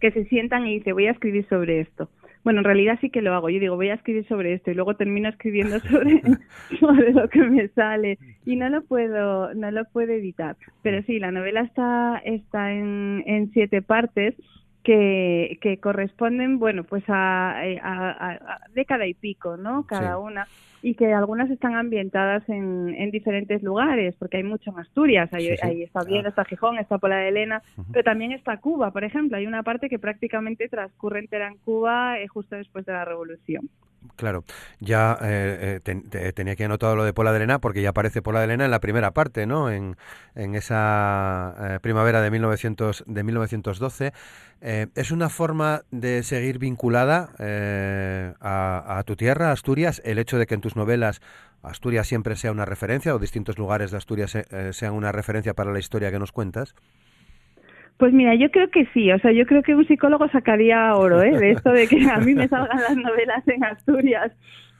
que 0.00 0.10
se 0.10 0.24
sientan 0.24 0.66
y 0.66 0.78
dicen, 0.78 0.94
voy 0.94 1.06
a 1.06 1.12
escribir 1.12 1.46
sobre 1.48 1.80
esto 1.80 2.08
bueno, 2.44 2.60
en 2.60 2.64
realidad 2.64 2.98
sí 3.00 3.10
que 3.10 3.22
lo 3.22 3.34
hago. 3.34 3.50
Yo 3.50 3.60
digo, 3.60 3.76
voy 3.76 3.90
a 3.90 3.94
escribir 3.94 4.26
sobre 4.26 4.54
esto 4.54 4.70
y 4.70 4.74
luego 4.74 4.96
termino 4.96 5.28
escribiendo 5.28 5.78
sobre, 5.80 6.22
sobre 6.80 7.12
lo 7.12 7.28
que 7.28 7.42
me 7.42 7.68
sale 7.68 8.18
y 8.44 8.56
no 8.56 8.68
lo 8.68 8.82
puedo 8.82 9.54
no 9.54 9.70
lo 9.70 9.84
puedo 9.86 10.12
evitar. 10.12 10.56
Pero 10.82 11.02
sí, 11.04 11.18
la 11.18 11.30
novela 11.30 11.62
está 11.62 12.20
está 12.24 12.72
en, 12.72 13.22
en 13.26 13.52
siete 13.52 13.82
partes 13.82 14.34
que, 14.82 15.58
que 15.60 15.78
corresponden, 15.78 16.58
bueno, 16.58 16.84
pues 16.84 17.04
a, 17.08 17.60
a, 17.60 18.60
década 18.74 19.06
y 19.06 19.14
pico, 19.14 19.56
¿no? 19.56 19.86
Cada 19.86 20.18
una. 20.18 20.46
Y 20.82 20.94
que 20.94 21.12
algunas 21.12 21.48
están 21.48 21.76
ambientadas 21.76 22.48
en, 22.48 22.92
en, 22.98 23.12
diferentes 23.12 23.62
lugares, 23.62 24.16
porque 24.18 24.38
hay 24.38 24.42
mucho 24.42 24.70
en 24.70 24.80
Asturias, 24.80 25.32
ahí, 25.32 25.54
ahí 25.62 25.84
está 25.84 26.00
Oviedo, 26.00 26.28
está 26.28 26.44
Gijón, 26.44 26.78
está 26.78 26.98
Pola 26.98 27.18
de 27.18 27.28
Elena, 27.28 27.62
pero 27.92 28.02
también 28.02 28.32
está 28.32 28.56
Cuba, 28.56 28.90
por 28.90 29.04
ejemplo, 29.04 29.36
hay 29.36 29.46
una 29.46 29.62
parte 29.62 29.88
que 29.88 30.00
prácticamente 30.00 30.68
transcurre 30.68 31.20
entera 31.20 31.46
en 31.46 31.58
Cuba 31.58 32.18
eh, 32.18 32.26
justo 32.26 32.56
después 32.56 32.84
de 32.84 32.92
la 32.92 33.04
Revolución. 33.04 33.70
Claro, 34.16 34.44
ya 34.80 35.18
eh, 35.22 35.80
eh, 35.84 36.32
tenía 36.32 36.56
que 36.56 36.64
anotar 36.64 36.96
lo 36.96 37.04
de 37.04 37.12
Pola 37.12 37.32
de 37.32 37.38
Elena 37.38 37.60
porque 37.60 37.82
ya 37.82 37.90
aparece 37.90 38.22
Pola 38.22 38.40
de 38.40 38.46
Elena 38.46 38.64
en 38.64 38.70
la 38.70 38.80
primera 38.80 39.12
parte, 39.12 39.46
¿no? 39.46 39.70
En, 39.70 39.96
en 40.34 40.54
esa 40.54 41.78
primavera 41.82 42.20
de, 42.20 42.30
1900, 42.30 43.04
de 43.06 43.22
1912. 43.22 44.12
¿Es 44.60 45.10
una 45.10 45.28
forma 45.28 45.82
de 45.90 46.22
seguir 46.22 46.58
vinculada 46.58 47.30
a, 48.40 48.98
a, 48.98 49.02
tu 49.02 49.16
tierra, 49.16 49.50
Asturias, 49.50 50.00
el 50.04 50.18
hecho 50.18 50.38
de 50.38 50.46
que 50.46 50.54
en 50.54 50.60
tus 50.60 50.76
novelas 50.76 51.20
Asturias 51.62 52.06
siempre 52.06 52.36
sea 52.36 52.52
una 52.52 52.64
referencia 52.64 53.14
o 53.14 53.18
distintos 53.18 53.58
lugares 53.58 53.90
de 53.90 53.96
Asturias 53.96 54.36
sean 54.70 54.94
una 54.94 55.10
referencia 55.10 55.54
para 55.54 55.72
la 55.72 55.80
historia 55.80 56.12
que 56.12 56.18
nos 56.18 56.32
cuentas? 56.32 56.74
Pues 57.98 58.12
mira, 58.12 58.34
yo 58.34 58.50
creo 58.50 58.70
que 58.70 58.86
sí, 58.94 59.12
o 59.12 59.18
sea, 59.20 59.32
yo 59.32 59.46
creo 59.46 59.62
que 59.62 59.74
un 59.74 59.86
psicólogo 59.86 60.28
sacaría 60.28 60.94
oro, 60.94 61.22
¿eh? 61.22 61.38
De 61.38 61.52
esto 61.52 61.70
de 61.70 61.86
que 61.86 62.04
a 62.10 62.18
mí 62.18 62.34
me 62.34 62.48
salgan 62.48 62.80
las 62.80 62.96
novelas 62.96 63.46
en 63.46 63.64
Asturias 63.64 64.32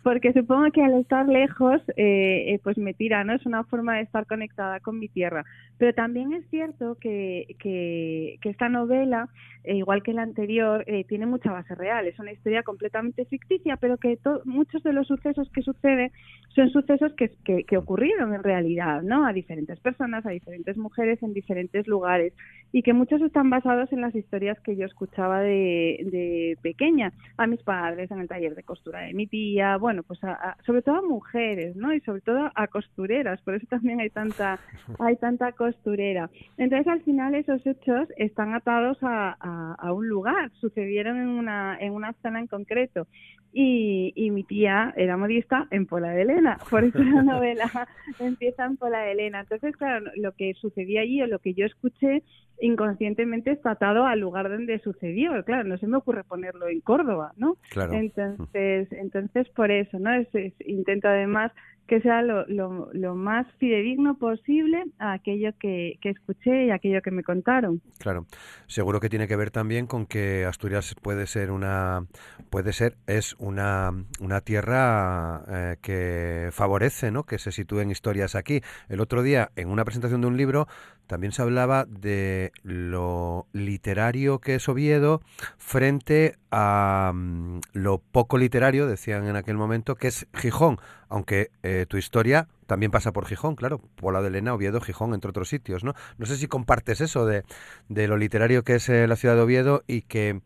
porque 0.02 0.32
supongo 0.32 0.70
que 0.72 0.82
al 0.82 1.00
estar 1.00 1.28
lejos, 1.28 1.80
eh, 1.96 2.54
eh, 2.54 2.60
pues 2.62 2.76
me 2.76 2.92
tira, 2.92 3.22
¿no? 3.22 3.34
Es 3.34 3.46
una 3.46 3.62
forma 3.64 3.96
de 3.96 4.02
estar 4.02 4.26
conectada 4.26 4.80
con 4.80 4.98
mi 4.98 5.08
tierra. 5.08 5.44
Pero 5.78 5.94
también 5.94 6.32
es 6.32 6.44
cierto 6.50 6.96
que, 7.00 7.56
que, 7.60 8.38
esta 8.42 8.68
novela, 8.68 9.28
eh, 9.62 9.76
igual 9.76 10.02
que 10.02 10.12
la 10.12 10.22
anterior, 10.22 10.84
tiene 11.08 11.26
mucha 11.26 11.52
base 11.52 11.74
real. 11.74 12.06
Es 12.06 12.18
una 12.18 12.32
historia 12.32 12.64
completamente 12.64 13.24
ficticia, 13.26 13.76
pero 13.76 13.96
que 13.96 14.18
muchos 14.44 14.82
de 14.82 14.92
los 14.92 15.06
sucesos 15.06 15.48
que 15.50 15.62
suceden 15.62 16.10
son 16.48 16.70
sucesos 16.70 17.12
que, 17.14 17.30
que, 17.44 17.76
ocurrieron 17.76 18.34
en 18.34 18.42
realidad, 18.42 19.02
¿no? 19.02 19.24
A 19.24 19.32
diferentes 19.32 19.78
personas, 19.80 20.26
a 20.26 20.30
diferentes 20.30 20.76
mujeres 20.76 21.22
en 21.22 21.32
diferentes 21.32 21.86
lugares. 21.86 22.32
Y 22.72 22.82
que 22.82 22.94
muchos 22.94 23.20
están 23.20 23.50
basados 23.50 23.92
en 23.92 24.00
las 24.00 24.14
historias 24.14 24.58
que 24.60 24.76
yo 24.76 24.86
escuchaba 24.86 25.40
de, 25.40 26.06
de 26.10 26.58
pequeña, 26.62 27.12
a 27.36 27.46
mis 27.46 27.62
padres, 27.62 28.10
en 28.10 28.20
el 28.20 28.28
taller 28.28 28.54
de 28.54 28.62
costura 28.62 29.00
de 29.00 29.14
mi 29.14 29.26
tía, 29.26 29.76
bueno, 29.76 30.02
pues 30.02 30.18
sobre 30.64 30.82
todo 30.82 30.96
a 30.96 31.02
mujeres, 31.02 31.76
¿no? 31.76 31.92
Y 31.92 32.00
sobre 32.00 32.22
todo 32.22 32.50
a 32.54 32.66
costureras, 32.68 33.40
por 33.42 33.54
eso 33.54 33.66
también 33.68 34.00
hay 34.00 34.10
tanta, 34.10 34.58
hay 34.98 35.16
tanta 35.16 35.52
costurera. 35.52 36.30
Entonces, 36.56 36.88
al 36.88 37.02
final, 37.02 37.34
esos 37.34 37.64
hechos 37.66 38.08
están 38.16 38.54
atados 38.54 38.98
a, 39.02 39.32
a, 39.78 39.92
un 39.92 40.08
lugar, 40.08 40.50
sucedieron 40.60 41.18
en 41.18 41.28
una, 41.28 41.76
en 41.78 41.92
una 41.92 42.12
zona 42.22 42.40
en 42.40 42.46
concreto. 42.46 43.06
Y, 43.54 44.14
y, 44.16 44.30
mi 44.30 44.44
tía 44.44 44.94
era 44.96 45.18
modista 45.18 45.68
en 45.70 45.84
Pola 45.84 46.08
de 46.08 46.22
Elena, 46.22 46.56
por 46.70 46.84
eso 46.84 46.98
la 47.00 47.22
novela 47.22 47.70
empieza 48.18 48.64
en 48.64 48.78
Pola 48.78 49.00
de 49.00 49.12
Elena. 49.12 49.40
Entonces, 49.40 49.76
claro, 49.76 50.10
lo 50.16 50.32
que 50.32 50.54
sucedía 50.54 51.02
allí 51.02 51.20
o 51.20 51.26
lo 51.26 51.38
que 51.38 51.52
yo 51.52 51.66
escuché 51.66 52.22
inconscientemente 52.62 53.50
está 53.50 53.72
atado 53.72 54.06
al 54.06 54.20
lugar 54.20 54.48
donde 54.48 54.78
sucedió. 54.78 55.44
Claro, 55.44 55.64
no 55.64 55.76
se 55.78 55.86
me 55.86 55.98
ocurre 55.98 56.24
ponerlo 56.24 56.68
en 56.68 56.80
Córdoba, 56.80 57.32
¿no? 57.36 57.56
Claro. 57.70 57.92
Entonces, 57.92 58.90
entonces 58.92 59.48
por 59.50 59.70
eso, 59.70 59.98
¿no? 59.98 60.12
Es, 60.14 60.28
intento 60.60 61.08
además 61.08 61.52
que 61.88 62.00
sea 62.00 62.22
lo, 62.22 62.46
lo, 62.46 63.14
más 63.14 63.46
fidedigno 63.58 64.16
posible 64.16 64.84
a 64.98 65.12
aquello 65.12 65.50
que, 65.58 65.98
que, 66.00 66.10
escuché 66.10 66.66
y 66.66 66.70
aquello 66.70 67.02
que 67.02 67.10
me 67.10 67.22
contaron. 67.22 67.82
Claro, 67.98 68.26
seguro 68.66 69.00
que 69.00 69.10
tiene 69.10 69.28
que 69.28 69.36
ver 69.36 69.50
también 69.50 69.86
con 69.86 70.06
que 70.06 70.46
Asturias 70.46 70.94
puede 71.02 71.26
ser 71.26 71.50
una, 71.50 72.06
puede 72.50 72.72
ser, 72.72 72.96
es 73.06 73.34
una, 73.38 73.90
una 74.20 74.40
tierra 74.40 75.44
eh, 75.48 75.76
que 75.82 76.48
favorece, 76.52 77.10
¿no? 77.10 77.24
Que 77.24 77.38
se 77.38 77.52
sitúen 77.52 77.90
historias 77.90 78.36
aquí. 78.36 78.62
El 78.88 79.00
otro 79.00 79.22
día, 79.22 79.50
en 79.56 79.68
una 79.68 79.84
presentación 79.84 80.20
de 80.22 80.28
un 80.28 80.36
libro, 80.36 80.68
también 81.06 81.32
se 81.32 81.42
hablaba 81.42 81.84
de 81.86 82.52
lo 82.62 83.46
literario 83.52 84.38
que 84.38 84.54
es 84.54 84.68
Oviedo 84.68 85.20
frente 85.58 86.36
a 86.50 87.12
mm, 87.14 87.60
lo 87.72 87.98
poco 87.98 88.38
literario, 88.38 88.86
decían 88.86 89.26
en 89.26 89.36
aquel 89.36 89.56
momento, 89.56 89.94
que 89.96 90.08
es 90.08 90.26
Gijón, 90.34 90.78
aunque 91.08 91.50
eh, 91.62 91.86
tu 91.88 91.96
historia 91.96 92.48
también 92.66 92.90
pasa 92.90 93.12
por 93.12 93.26
Gijón, 93.26 93.56
claro, 93.56 93.80
Pola 93.96 94.22
de 94.22 94.28
Elena, 94.28 94.54
Oviedo, 94.54 94.80
Gijón, 94.80 95.12
entre 95.14 95.30
otros 95.30 95.48
sitios, 95.48 95.84
¿no? 95.84 95.94
No 96.16 96.26
sé 96.26 96.36
si 96.36 96.46
compartes 96.46 97.00
eso 97.00 97.26
de, 97.26 97.44
de 97.88 98.08
lo 98.08 98.16
literario 98.16 98.62
que 98.64 98.76
es 98.76 98.88
eh, 98.88 99.06
la 99.06 99.16
ciudad 99.16 99.34
de 99.34 99.42
Oviedo 99.42 99.84
y 99.86 100.02
que 100.02 100.40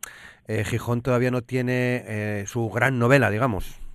eh, 0.49 0.65
Gijón 0.65 1.03
todavía 1.03 1.31
no 1.31 1.43
tiene 1.43 2.45
su 2.47 2.69
gran 2.71 2.99
novela, 2.99 3.31
digamos. 3.31 3.86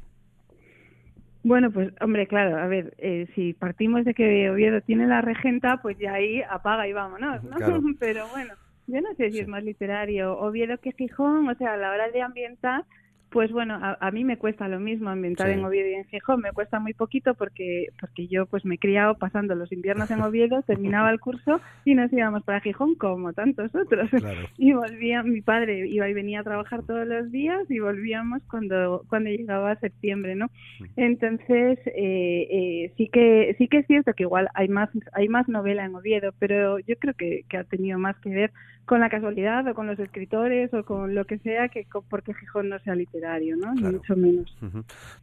Bueno, 1.44 1.72
pues 1.72 1.92
hombre, 2.02 2.28
claro, 2.28 2.58
a 2.58 2.68
ver, 2.68 2.94
eh, 3.00 3.28
si 3.34 3.54
partimos 3.54 4.06
de 4.06 4.14
que 4.14 4.50
Oviedo 4.50 4.82
tiene 4.82 5.08
la 5.08 5.22
regenta, 5.22 5.82
pues 5.82 5.98
ya 5.98 6.14
ahí 6.14 6.44
apaga 6.44 6.88
y 6.88 6.94
vámonos, 6.94 7.44
¿no? 7.44 7.58
Pero 8.00 8.28
bueno, 8.30 8.54
yo 8.88 9.02
no 9.02 9.14
sé 9.16 9.32
si 9.32 9.40
es 9.40 9.48
más 9.48 9.64
literario 9.64 10.38
Oviedo 10.38 10.78
que 10.78 10.92
Gijón, 10.92 11.50
o 11.50 11.56
sea, 11.56 11.74
a 11.74 11.78
la 11.78 11.92
hora 11.92 12.10
de 12.10 12.22
ambientar, 12.22 12.84
pues 13.32 13.50
bueno, 13.52 13.80
a, 13.82 14.12
mí 14.12 14.26
me 14.26 14.38
cuesta 14.38 14.68
lo 14.68 14.80
mismo 14.80 15.10
ambientar 15.10 15.50
en 15.50 15.64
Oviedo 15.64 15.90
y 15.90 15.94
en 15.94 16.06
Gijón, 16.06 16.42
me 16.42 16.52
cuesta 16.52 16.80
muy 16.82 16.94
poquito 16.94 17.34
porque 17.34 17.88
porque 18.00 18.28
yo 18.28 18.46
pues 18.46 18.66
me 18.66 18.76
he 18.76 18.78
criado 18.78 19.16
pasando 19.16 19.56
los 19.56 19.72
inviernos 19.72 20.12
en 20.12 20.22
Oviedo, 20.22 20.62
terminaba 20.68 21.10
el 21.12 21.22
curso 21.22 21.62
y 21.86 21.96
nos 21.96 22.12
íbamos 22.12 22.44
para 22.44 22.60
Gijón 22.60 22.96
como 22.96 23.32
tantos 23.32 23.74
otros. 23.74 24.10
Y 24.58 24.74
volvía, 24.74 25.24
mi 25.24 25.42
padre 25.42 25.88
iba 25.88 26.08
y 26.10 26.14
venía 26.14 26.42
a 26.42 26.44
trabajar 26.44 26.84
todos 26.84 27.08
los 27.08 27.32
días 27.32 27.60
y 27.70 27.80
volvíamos 27.80 28.42
cuando 28.50 29.04
cuando 29.08 29.30
llegaba 29.30 29.76
septiembre, 29.78 30.36
¿no? 30.36 30.50
Entonces 30.98 31.80
eh, 31.88 32.48
eh, 32.52 32.94
sí 32.98 33.08
que 33.08 33.56
sí 33.58 33.68
que 33.68 33.80
es 33.80 33.88
cierto 33.88 34.14
que 34.14 34.24
igual 34.24 34.50
hay 34.54 34.68
más 34.68 34.90
hay 35.14 35.30
más 35.30 35.48
novela 35.48 35.86
en 35.86 35.96
Oviedo, 35.96 36.34
pero 36.38 36.80
yo 36.80 36.96
creo 36.98 37.14
que, 37.14 37.44
que 37.48 37.58
ha 37.58 37.64
tenido 37.64 37.98
más 37.98 38.18
que 38.20 38.30
ver 38.30 38.52
con 38.92 39.00
la 39.00 39.10
casualidad 39.10 39.66
o 39.70 39.74
con 39.74 39.88
los 39.88 39.98
escritores 40.00 40.74
o 40.74 40.84
con 40.84 41.16
lo 41.16 41.24
que 41.24 41.40
sea 41.40 41.70
que 41.70 41.88
porque 42.10 42.34
Gijón 42.34 42.68
no 42.68 42.78
sea 42.80 42.94
literario, 42.94 43.56
¿no? 43.56 43.74
Ni 43.74 43.84
mucho 43.84 44.18
menos. 44.18 44.54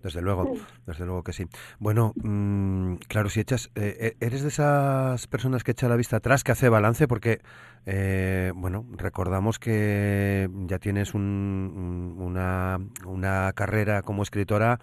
Desde 0.02 0.22
luego, 0.22 0.54
desde 0.86 1.04
luego 1.04 1.22
que 1.22 1.34
sí. 1.34 1.44
Bueno, 1.78 2.14
mm, 2.16 2.94
claro, 3.08 3.28
si 3.28 3.40
echas, 3.40 3.70
eh, 3.74 3.94
eh, 4.00 4.16
eres 4.20 4.40
de 4.40 4.48
esas 4.48 5.26
personas 5.26 5.64
que 5.64 5.72
echa 5.72 5.86
la 5.86 5.96
vista 5.96 6.16
atrás, 6.16 6.44
que 6.44 6.52
hace 6.52 6.70
balance, 6.70 7.06
porque, 7.06 7.42
eh, 7.84 8.52
bueno, 8.54 8.86
recordamos 8.96 9.58
que 9.58 10.48
ya 10.64 10.78
tienes 10.78 11.12
una, 11.12 12.78
una 13.04 13.52
carrera 13.52 14.00
como 14.00 14.22
escritora 14.22 14.80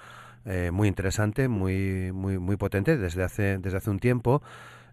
muy 0.72 0.88
interesante, 0.88 1.48
muy, 1.48 2.12
muy, 2.12 2.38
muy 2.38 2.56
potente 2.56 2.98
desde 2.98 3.24
hace, 3.24 3.58
desde 3.58 3.78
hace 3.78 3.90
un 3.90 3.98
tiempo. 3.98 4.44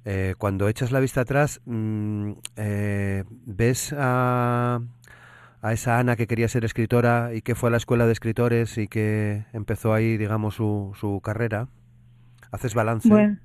Eh, 0.04 0.34
cuando 0.36 0.68
echas 0.68 0.90
la 0.90 1.00
vista 1.00 1.20
atrás, 1.20 1.60
mm, 1.64 2.32
eh, 2.56 3.24
ves 3.46 3.94
a, 3.96 4.80
a, 5.60 5.72
esa 5.72 5.98
Ana 5.98 6.16
que 6.16 6.26
quería 6.26 6.48
ser 6.48 6.64
escritora 6.64 7.34
y 7.34 7.42
que 7.42 7.54
fue 7.54 7.68
a 7.68 7.70
la 7.70 7.76
escuela 7.76 8.06
de 8.06 8.12
escritores 8.12 8.78
y 8.78 8.88
que 8.88 9.44
empezó 9.52 9.94
ahí, 9.94 10.16
digamos, 10.16 10.54
su, 10.54 10.92
su 10.96 11.20
carrera. 11.20 11.68
¿Haces 12.50 12.74
balance? 12.74 13.08
Bueno, 13.08 13.38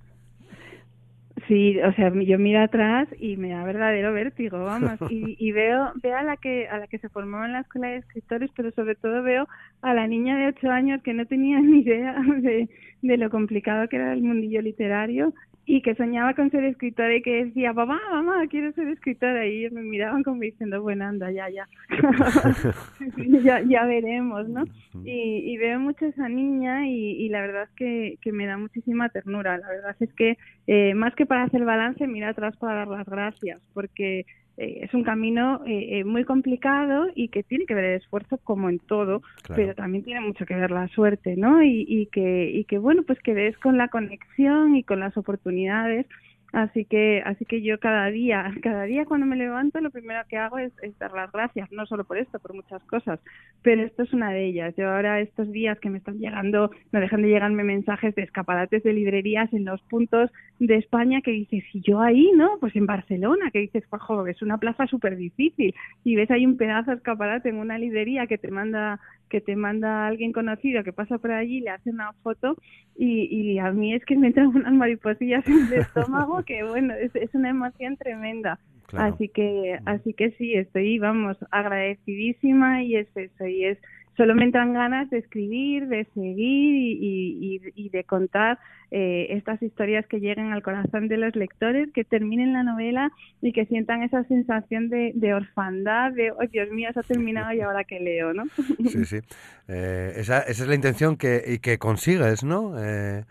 sí, 1.48 1.80
o 1.80 1.94
sea, 1.94 2.12
yo 2.12 2.40
miro 2.40 2.62
atrás 2.62 3.08
y 3.20 3.38
me 3.38 3.50
da 3.50 3.64
verdadero 3.64 4.12
vértigo, 4.12 4.64
vamos, 4.64 5.00
y, 5.12 5.36
y, 5.40 5.52
veo, 5.52 5.92
veo 6.02 6.18
a 6.18 6.24
la 6.24 6.38
que 6.38 6.68
a 6.68 6.80
la 6.80 6.88
que 6.88 6.98
se 6.98 7.08
formó 7.10 7.46
en 7.46 7.54
la 7.54 7.60
escuela 7.62 7.90
de 7.90 7.98
escritores, 7.98 8.50
pero 8.56 8.72
sobre 8.72 8.96
todo 8.96 9.22
veo 9.22 9.48
a 9.84 9.94
la 9.94 10.08
niña 10.08 10.38
de 10.38 10.48
ocho 10.48 10.72
años 10.72 11.04
que 11.04 11.14
no 11.14 11.28
tenía 11.28 11.60
ni 11.62 11.82
idea 11.82 12.16
de, 12.42 12.68
de 13.04 13.18
lo 13.18 13.30
complicado 13.30 13.88
que 13.88 13.98
era 13.98 14.12
el 14.12 14.24
mundillo 14.24 14.62
literario 14.64 15.34
y 15.70 15.82
que 15.82 15.96
soñaba 15.96 16.34
con 16.34 16.50
ser 16.50 16.64
escritora 16.64 17.14
y 17.14 17.22
que 17.22 17.44
decía, 17.44 17.74
mamá, 17.74 18.00
mamá, 18.10 18.48
quiero 18.48 18.72
ser 18.72 18.88
escritora. 18.88 19.46
Y 19.46 19.60
ellos 19.60 19.74
me 19.74 19.82
miraban 19.82 20.24
como 20.24 20.40
diciendo, 20.40 20.82
bueno, 20.82 21.04
anda, 21.04 21.30
ya, 21.30 21.50
ya. 21.50 21.68
ya, 23.44 23.62
ya 23.62 23.86
veremos, 23.86 24.48
¿no? 24.48 24.64
Y, 25.04 25.52
y, 25.52 25.58
veo 25.58 25.78
mucho 25.78 26.06
a 26.06 26.08
esa 26.08 26.30
niña 26.30 26.88
y, 26.88 27.18
y 27.22 27.28
la 27.28 27.42
verdad 27.42 27.64
es 27.64 27.70
que, 27.72 28.18
que, 28.22 28.32
me 28.32 28.46
da 28.46 28.58
muchísima 28.58 29.10
ternura. 29.10 29.58
La 29.58 29.68
verdad 29.68 29.96
es 30.00 30.14
que 30.14 30.38
eh, 30.68 30.94
más 30.94 31.14
que 31.16 31.26
para 31.26 31.44
hacer 31.44 31.66
balance, 31.66 32.08
mira 32.08 32.30
atrás 32.30 32.56
para 32.56 32.76
dar 32.76 32.88
las 32.88 33.06
gracias, 33.06 33.62
porque 33.74 34.26
eh, 34.58 34.80
es 34.82 34.94
un 34.94 35.04
camino 35.04 35.62
eh, 35.66 36.04
muy 36.04 36.24
complicado 36.24 37.08
y 37.16 37.30
que 37.30 37.44
tiene 37.44 37.66
que 37.66 37.76
ver 37.76 37.86
el 37.86 38.02
esfuerzo 38.02 38.38
como 38.44 38.70
en 38.70 38.80
todo, 38.80 39.22
pero 39.56 39.76
también 39.76 40.04
tiene 40.04 40.22
mucho 40.22 40.46
que 40.46 40.56
ver 40.56 40.72
la 40.72 40.88
suerte, 40.90 41.36
¿no? 41.38 41.64
Y, 41.64 41.86
y, 41.88 42.08
que, 42.08 42.50
y 42.52 42.66
que, 42.66 42.78
bueno, 42.78 43.04
pues 43.04 43.20
que 43.20 43.34
ves 43.34 43.58
con 43.60 43.78
la 43.78 43.88
conexión 43.88 44.76
y 44.76 44.84
con 44.84 45.00
las 45.00 45.16
oportunidades 45.16 46.08
Así 46.54 46.86
que, 46.86 47.22
así 47.26 47.44
que 47.46 47.62
yo 47.62 47.80
cada 47.80 48.08
día, 48.08 48.52
cada 48.64 48.84
día 48.84 49.06
cuando 49.06 49.26
me 49.26 49.36
levanto, 49.36 49.82
lo 49.82 49.92
primero 49.92 50.22
que 50.30 50.38
hago 50.38 50.58
es, 50.58 50.72
dar 50.98 51.12
las 51.12 51.32
gracias, 51.32 51.72
no 51.72 51.86
solo 51.86 52.06
por 52.06 52.18
esto, 52.18 52.40
por 52.40 52.54
muchas 52.54 52.82
cosas, 52.84 53.20
pero 53.62 53.84
esto 53.84 54.04
es 54.04 54.14
una 54.14 54.32
de 54.32 54.46
ellas. 54.46 54.74
Yo 54.78 54.90
ahora 54.90 55.20
estos 55.20 55.52
días 55.52 55.80
que 55.80 55.90
me 55.90 55.98
están 55.98 56.20
llegando, 56.20 56.72
no 56.92 57.00
dejan 57.00 57.22
de 57.22 57.30
llegarme 57.30 57.64
mensajes 57.64 58.16
de 58.16 58.24
escaparates 58.24 58.84
de 58.84 58.94
librerías 58.94 59.52
en 59.54 59.66
los 59.66 59.82
puntos 59.84 60.32
de 60.60 60.76
España 60.76 61.22
que 61.22 61.32
dices, 61.32 61.64
si 61.72 61.82
yo 61.82 62.02
ahí, 62.02 62.32
¿no? 62.36 62.58
Pues 62.60 62.76
en 62.76 62.86
Barcelona, 62.86 63.52
que 63.52 63.60
dices, 63.60 63.84
pajo, 63.88 64.26
es 64.26 64.42
una 64.42 64.58
plaza 64.58 64.88
súper 64.88 65.18
difícil 65.18 65.76
y 66.04 66.16
ves 66.16 66.32
ahí 66.32 66.46
un 66.46 66.58
pedazo 66.58 66.92
de 66.92 66.98
escaparate 66.98 67.50
en 67.50 67.58
una 67.58 67.78
librería 67.78 68.28
que 68.28 68.38
te 68.38 68.50
manda 68.50 69.00
que 69.30 69.42
te 69.42 69.56
manda 69.56 70.08
alguien 70.08 70.32
conocido 70.32 70.84
que 70.84 70.94
pasa 70.94 71.18
por 71.18 71.32
allí, 71.32 71.62
le 71.62 71.70
hace 71.70 71.90
una 71.90 72.14
foto 72.24 72.56
y, 72.96 73.26
y 73.26 73.60
a 73.60 73.72
mí 73.72 73.94
es 73.94 74.04
que 74.06 74.18
me 74.18 74.28
entran 74.28 74.48
unas 74.56 74.74
mariposillas 74.74 75.48
en 75.48 75.68
el 75.68 75.74
estómago 75.74 76.44
que 76.44 76.64
bueno, 76.64 76.94
es, 76.94 77.16
es 77.16 77.34
una 77.34 77.50
emoción 77.50 77.98
tremenda. 77.98 78.60
Así 78.94 79.28
que, 79.28 79.78
así 79.86 80.14
que 80.14 80.32
sí, 80.32 80.54
estoy, 80.54 80.98
vamos, 80.98 81.38
agradecidísima 81.52 82.84
y 82.84 82.96
es 82.96 83.08
eso, 83.16 83.46
y 83.46 83.66
es 83.66 83.78
solo 84.18 84.34
me 84.34 84.44
entran 84.44 84.74
ganas 84.74 85.10
de 85.12 85.20
escribir, 85.20 85.88
de 85.88 86.06
seguir 86.16 86.98
y, 87.00 87.90
de 87.90 88.04
contar 88.04 88.58
eh, 88.90 89.28
estas 89.30 89.62
historias 89.62 90.06
que 90.08 90.20
lleguen 90.20 90.52
al 90.52 90.64
corazón 90.64 91.08
de 91.08 91.18
los 91.18 91.36
lectores, 91.36 91.90
que 91.94 92.04
terminen 92.04 92.52
la 92.52 92.64
novela 92.64 93.12
y 93.42 93.54
que 93.54 93.66
sientan 93.68 94.02
esa 94.02 94.24
sensación 94.24 94.90
de, 94.90 95.34
orfandad, 95.34 96.12
de, 96.12 96.32
oh 96.32 96.48
Dios 96.52 96.70
mío, 96.72 96.90
se 96.94 97.00
ha 97.00 97.04
terminado 97.04 97.54
y 97.54 97.62
ahora 97.62 97.84
que 97.84 98.00
leo, 98.00 98.34
¿no? 98.34 98.44
Sí, 98.88 99.06
sí. 99.06 99.20
Eh, 99.68 100.14
esa, 100.18 100.40
esa, 100.40 100.64
es 100.64 100.68
la 100.68 100.76
intención 100.76 101.16
que, 101.18 101.44
y 101.46 101.60
que 101.60 101.78
consigues, 101.78 102.44
¿no? 102.44 102.74
Eh, 102.84 103.24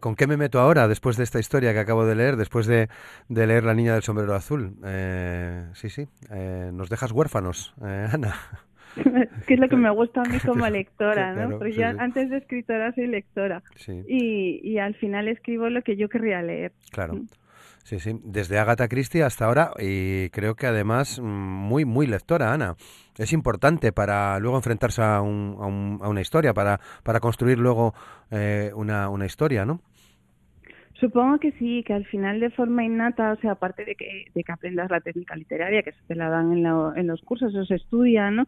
¿Con 0.00 0.16
qué 0.16 0.26
me 0.26 0.38
meto 0.38 0.58
ahora 0.60 0.88
después 0.88 1.18
de 1.18 1.24
esta 1.24 1.38
historia 1.38 1.74
que 1.74 1.80
acabo 1.80 2.06
de 2.06 2.14
leer, 2.14 2.36
después 2.36 2.66
de, 2.66 2.88
de 3.28 3.46
leer 3.46 3.64
La 3.64 3.74
Niña 3.74 3.92
del 3.92 4.02
Sombrero 4.02 4.34
Azul? 4.34 4.76
sí, 5.74 5.90
sí, 5.90 6.08
nos 6.72 6.88
dejas 6.88 7.12
huérfanos, 7.12 7.74
Ana. 7.82 8.34
que 9.46 9.54
es 9.54 9.60
lo 9.60 9.68
que 9.68 9.76
me 9.76 9.90
gusta 9.90 10.22
a 10.22 10.24
mí 10.24 10.38
como 10.40 10.66
lectora, 10.70 11.34
¿no? 11.34 11.58
Porque 11.58 11.72
yo 11.72 11.86
antes 11.86 12.30
de 12.30 12.38
escritora 12.38 12.92
soy 12.94 13.06
lectora. 13.06 13.62
Y, 14.06 14.60
y 14.62 14.78
al 14.78 14.94
final 14.94 15.28
escribo 15.28 15.68
lo 15.68 15.82
que 15.82 15.96
yo 15.96 16.08
querría 16.08 16.42
leer. 16.42 16.72
Claro. 16.90 17.14
Mm. 17.14 17.26
Sí, 17.88 18.00
sí, 18.00 18.20
desde 18.22 18.58
Agatha 18.58 18.86
Christie 18.86 19.22
hasta 19.22 19.46
ahora 19.46 19.70
y 19.78 20.28
creo 20.28 20.56
que 20.56 20.66
además 20.66 21.18
mm, 21.18 21.24
muy, 21.24 21.86
muy 21.86 22.06
lectora, 22.06 22.52
Ana. 22.52 22.76
Es 23.16 23.32
importante 23.32 23.92
para 23.92 24.38
luego 24.40 24.58
enfrentarse 24.58 25.00
a, 25.00 25.22
un, 25.22 25.56
a, 25.58 25.64
un, 25.64 25.98
a 26.02 26.08
una 26.10 26.20
historia, 26.20 26.52
para, 26.52 26.80
para 27.02 27.18
construir 27.18 27.58
luego 27.58 27.94
eh, 28.30 28.72
una, 28.74 29.08
una 29.08 29.24
historia, 29.24 29.64
¿no? 29.64 29.80
Supongo 31.00 31.38
que 31.38 31.52
sí, 31.52 31.84
que 31.86 31.92
al 31.92 32.04
final 32.06 32.40
de 32.40 32.50
forma 32.50 32.84
innata, 32.84 33.32
o 33.32 33.36
sea, 33.36 33.52
aparte 33.52 33.84
de 33.84 33.94
que, 33.94 34.24
de 34.34 34.42
que 34.42 34.52
aprendas 34.52 34.90
la 34.90 35.00
técnica 35.00 35.36
literaria, 35.36 35.84
que 35.84 35.92
se 35.92 36.02
te 36.08 36.16
la 36.16 36.28
dan 36.28 36.52
en, 36.52 36.66
en 36.66 37.06
los 37.06 37.22
cursos, 37.22 37.54
o 37.54 37.64
se 37.64 37.76
estudia, 37.76 38.32
¿no? 38.32 38.46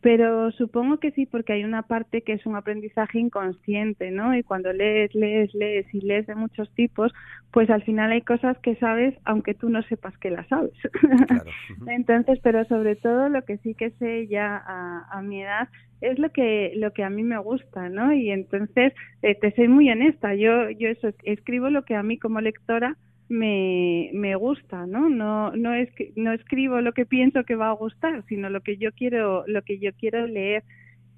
Pero 0.00 0.50
supongo 0.52 0.98
que 0.98 1.10
sí, 1.10 1.26
porque 1.26 1.52
hay 1.52 1.64
una 1.64 1.82
parte 1.82 2.22
que 2.22 2.32
es 2.32 2.46
un 2.46 2.56
aprendizaje 2.56 3.18
inconsciente, 3.18 4.10
¿no? 4.10 4.34
Y 4.34 4.42
cuando 4.42 4.72
lees, 4.72 5.14
lees, 5.14 5.52
lees 5.54 5.92
y 5.92 6.00
lees 6.00 6.26
de 6.26 6.34
muchos 6.36 6.70
tipos, 6.74 7.12
pues 7.52 7.68
al 7.68 7.82
final 7.82 8.12
hay 8.12 8.22
cosas 8.22 8.56
que 8.58 8.76
sabes, 8.76 9.14
aunque 9.24 9.52
tú 9.52 9.68
no 9.68 9.82
sepas 9.82 10.16
que 10.18 10.30
las 10.30 10.48
sabes. 10.48 10.72
Entonces, 11.86 12.38
pero 12.42 12.64
sobre 12.64 12.96
todo 12.96 13.28
lo 13.28 13.42
que 13.42 13.58
sí 13.58 13.74
que 13.74 13.90
sé 13.92 14.26
ya 14.26 14.56
a, 14.56 15.06
a 15.10 15.20
mi 15.20 15.42
edad 15.42 15.68
es 16.00 16.18
lo 16.18 16.30
que 16.30 16.72
lo 16.76 16.92
que 16.92 17.04
a 17.04 17.10
mí 17.10 17.22
me 17.22 17.38
gusta, 17.38 17.88
¿no? 17.88 18.12
Y 18.12 18.30
entonces 18.30 18.92
eh, 19.22 19.34
te 19.34 19.54
soy 19.54 19.68
muy 19.68 19.90
honesta, 19.90 20.34
yo 20.34 20.70
yo 20.70 20.88
eso 20.88 21.10
escribo 21.24 21.68
lo 21.68 21.84
que 21.84 21.89
a 21.94 22.02
mí 22.02 22.18
como 22.18 22.40
lectora 22.40 22.96
me, 23.28 24.10
me 24.12 24.34
gusta, 24.34 24.86
¿no? 24.86 25.08
No 25.08 25.52
no 25.52 25.72
es 25.74 25.88
no 26.16 26.32
escribo 26.32 26.80
lo 26.80 26.92
que 26.92 27.06
pienso 27.06 27.44
que 27.44 27.54
va 27.54 27.68
a 27.68 27.74
gustar, 27.74 28.24
sino 28.28 28.50
lo 28.50 28.60
que 28.60 28.76
yo 28.76 28.92
quiero 28.92 29.44
lo 29.46 29.62
que 29.62 29.78
yo 29.78 29.92
quiero 29.94 30.26
leer. 30.26 30.64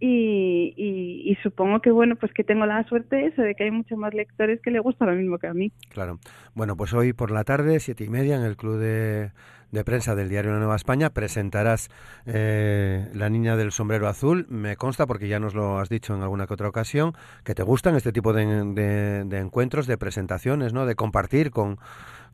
Y, 0.04 0.74
y, 0.76 1.36
supongo 1.44 1.80
que 1.80 1.92
bueno 1.92 2.16
pues 2.16 2.32
que 2.32 2.42
tengo 2.42 2.66
la 2.66 2.82
suerte 2.88 3.26
eso 3.26 3.40
de 3.40 3.54
que 3.54 3.64
hay 3.64 3.70
muchos 3.70 3.96
más 3.96 4.12
lectores 4.12 4.60
que 4.60 4.72
le 4.72 4.80
gusta 4.80 5.06
lo 5.06 5.12
mismo 5.12 5.38
que 5.38 5.46
a 5.46 5.54
mí 5.54 5.70
claro 5.90 6.18
bueno 6.54 6.76
pues 6.76 6.92
hoy 6.92 7.12
por 7.12 7.30
la 7.30 7.44
tarde 7.44 7.78
siete 7.78 8.02
y 8.04 8.08
media 8.08 8.34
en 8.34 8.42
el 8.42 8.56
club 8.56 8.78
de 8.78 9.30
de 9.72 9.84
prensa 9.84 10.14
del 10.14 10.28
diario 10.28 10.52
La 10.52 10.58
Nueva 10.58 10.76
España 10.76 11.10
presentarás 11.10 11.88
eh, 12.26 13.08
La 13.14 13.30
Niña 13.30 13.56
del 13.56 13.72
Sombrero 13.72 14.06
Azul. 14.06 14.46
Me 14.48 14.76
consta, 14.76 15.06
porque 15.06 15.28
ya 15.28 15.40
nos 15.40 15.54
lo 15.54 15.78
has 15.78 15.88
dicho 15.88 16.14
en 16.14 16.22
alguna 16.22 16.46
que 16.46 16.54
otra 16.54 16.68
ocasión, 16.68 17.14
que 17.42 17.54
te 17.54 17.62
gustan 17.62 17.96
este 17.96 18.12
tipo 18.12 18.32
de, 18.32 19.24
de, 19.24 19.38
encuentros, 19.38 19.86
de 19.86 19.96
presentaciones, 19.96 20.74
¿no? 20.74 20.86
de 20.86 20.94
compartir 20.94 21.50
con, 21.50 21.78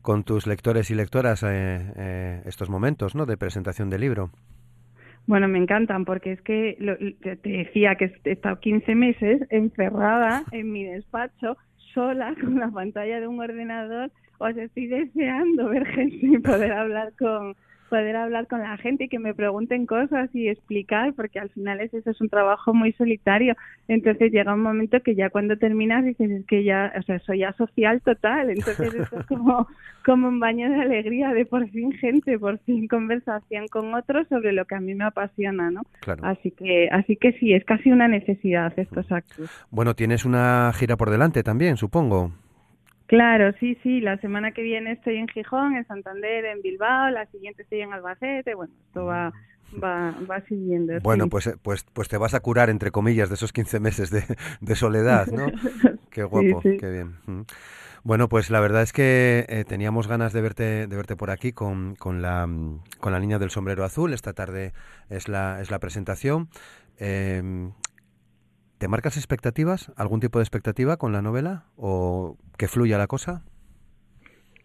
con 0.01 0.23
tus 0.23 0.45
lectores 0.45 0.91
y 0.91 0.95
lectoras 0.95 1.41
eh, 1.43 1.47
eh, 1.95 2.41
estos 2.45 2.69
momentos 2.69 3.15
¿no? 3.15 3.25
de 3.25 3.37
presentación 3.37 3.89
del 3.89 4.01
libro. 4.01 4.31
Bueno, 5.29 5.47
me 5.47 5.59
encantan 5.59 6.05
porque 6.05 6.31
es 6.31 6.41
que 6.41 6.75
te 7.21 7.49
decía 7.49 7.93
que 7.93 8.11
he 8.23 8.31
estado 8.31 8.59
15 8.59 8.95
meses 8.95 9.39
encerrada 9.51 10.43
en 10.51 10.71
mi 10.71 10.83
despacho, 10.85 11.55
sola, 11.93 12.33
con 12.41 12.59
la 12.59 12.71
pantalla 12.71 13.19
de 13.19 13.27
un 13.27 13.39
ordenador. 13.39 14.09
Os 14.39 14.57
estoy 14.57 14.87
deseando 14.87 15.69
ver 15.69 15.85
gente 15.85 16.17
y 16.19 16.39
poder 16.39 16.71
hablar 16.71 17.13
con 17.19 17.55
poder 17.89 18.15
hablar 18.15 18.47
con 18.47 18.59
la 18.59 18.77
gente 18.77 19.05
y 19.05 19.09
que 19.09 19.19
me 19.19 19.33
pregunten 19.33 19.85
cosas 19.85 20.29
y 20.33 20.47
explicar, 20.47 21.13
porque 21.13 21.39
al 21.39 21.49
final 21.49 21.81
es, 21.81 21.93
eso 21.93 22.11
es 22.11 22.21
un 22.21 22.29
trabajo 22.29 22.73
muy 22.73 22.93
solitario. 22.93 23.55
Entonces 23.87 24.31
llega 24.31 24.53
un 24.53 24.61
momento 24.61 25.01
que 25.01 25.15
ya 25.15 25.29
cuando 25.29 25.57
terminas 25.57 26.05
dices, 26.05 26.29
es 26.31 26.45
que 26.45 26.63
ya, 26.63 26.93
o 26.97 27.01
sea, 27.01 27.19
soy 27.19 27.39
ya 27.39 27.53
social 27.53 28.01
total. 28.01 28.49
Entonces 28.51 28.93
es 28.93 29.09
como, 29.27 29.67
como 30.05 30.27
un 30.27 30.39
baño 30.39 30.69
de 30.69 30.81
alegría 30.81 31.33
de 31.33 31.45
por 31.45 31.67
fin 31.69 31.91
gente, 31.91 32.39
por 32.39 32.59
fin 32.59 32.87
conversación 32.87 33.67
con 33.67 33.93
otros 33.93 34.27
sobre 34.27 34.53
lo 34.53 34.65
que 34.65 34.75
a 34.75 34.79
mí 34.79 34.95
me 34.95 35.05
apasiona, 35.05 35.71
¿no? 35.71 35.81
Así 36.21 36.51
que, 36.51 36.89
así 36.91 37.15
que 37.15 37.33
sí, 37.33 37.53
es 37.53 37.65
casi 37.65 37.91
una 37.91 38.07
necesidad 38.07 38.71
estos 38.77 39.11
actos. 39.11 39.49
Bueno, 39.71 39.95
tienes 39.95 40.25
una 40.25 40.71
gira 40.73 40.95
por 40.95 41.09
delante 41.09 41.43
también, 41.43 41.77
supongo. 41.77 42.31
Claro, 43.09 43.51
sí, 43.59 43.75
sí. 43.81 44.01
La 44.01 44.17
semana 44.17 44.51
que 44.51 44.61
viene 44.61 44.91
estoy 44.91 45.17
en 45.17 45.27
Gijón, 45.27 45.75
en 45.75 45.85
Santander, 45.87 46.45
en 46.45 46.61
Bilbao. 46.61 47.09
La 47.09 47.25
siguiente 47.25 47.63
estoy 47.63 47.81
en 47.81 47.91
Albacete. 47.91 48.53
Bueno, 48.53 48.71
esto 48.85 49.03
va, 49.03 49.33
va, 49.83 50.13
va 50.29 50.41
siguiendo. 50.41 50.93
Bueno, 51.01 51.27
pues, 51.27 51.47
eh, 51.47 51.55
pues, 51.59 51.87
pues 51.91 52.07
te 52.07 52.17
vas 52.17 52.35
a 52.35 52.39
curar, 52.39 52.69
entre 52.69 52.91
comillas, 52.91 53.29
de 53.29 53.33
esos 53.33 53.51
15 53.51 53.79
meses 53.79 54.11
de, 54.11 54.23
de 54.61 54.75
soledad, 54.75 55.25
¿no? 55.25 55.47
qué 56.11 56.23
guapo, 56.23 56.61
qué 56.61 56.91
bien. 56.91 57.15
Bueno, 58.03 58.29
pues 58.29 58.51
la 58.51 58.59
verdad 58.59 58.83
es 58.83 58.93
que 58.93 59.43
eh, 59.49 59.65
teníamos 59.67 60.07
ganas 60.07 60.31
de 60.31 60.41
verte, 60.41 60.85
de 60.85 60.95
verte 60.95 61.15
por 61.15 61.31
aquí 61.31 61.51
con, 61.51 61.95
con, 61.95 62.21
la, 62.21 62.47
con 62.99 63.11
la 63.11 63.19
niña 63.19 63.39
del 63.39 63.49
sombrero 63.49 63.83
azul. 63.85 64.13
Esta 64.13 64.33
tarde 64.33 64.71
es 65.09 65.27
la, 65.27 65.61
es 65.61 65.71
la 65.71 65.79
presentación. 65.79 66.47
Eh, 66.99 67.71
¿Te 68.79 68.87
marcas 68.87 69.17
expectativas? 69.17 69.91
¿Algún 69.97 70.21
tipo 70.21 70.39
de 70.39 70.43
expectativa 70.43 70.95
con 70.95 71.11
la 71.11 71.21
novela? 71.21 71.65
¿O 71.75 72.37
que 72.57 72.69
fluya 72.69 72.97
la 72.97 73.07
cosa? 73.07 73.43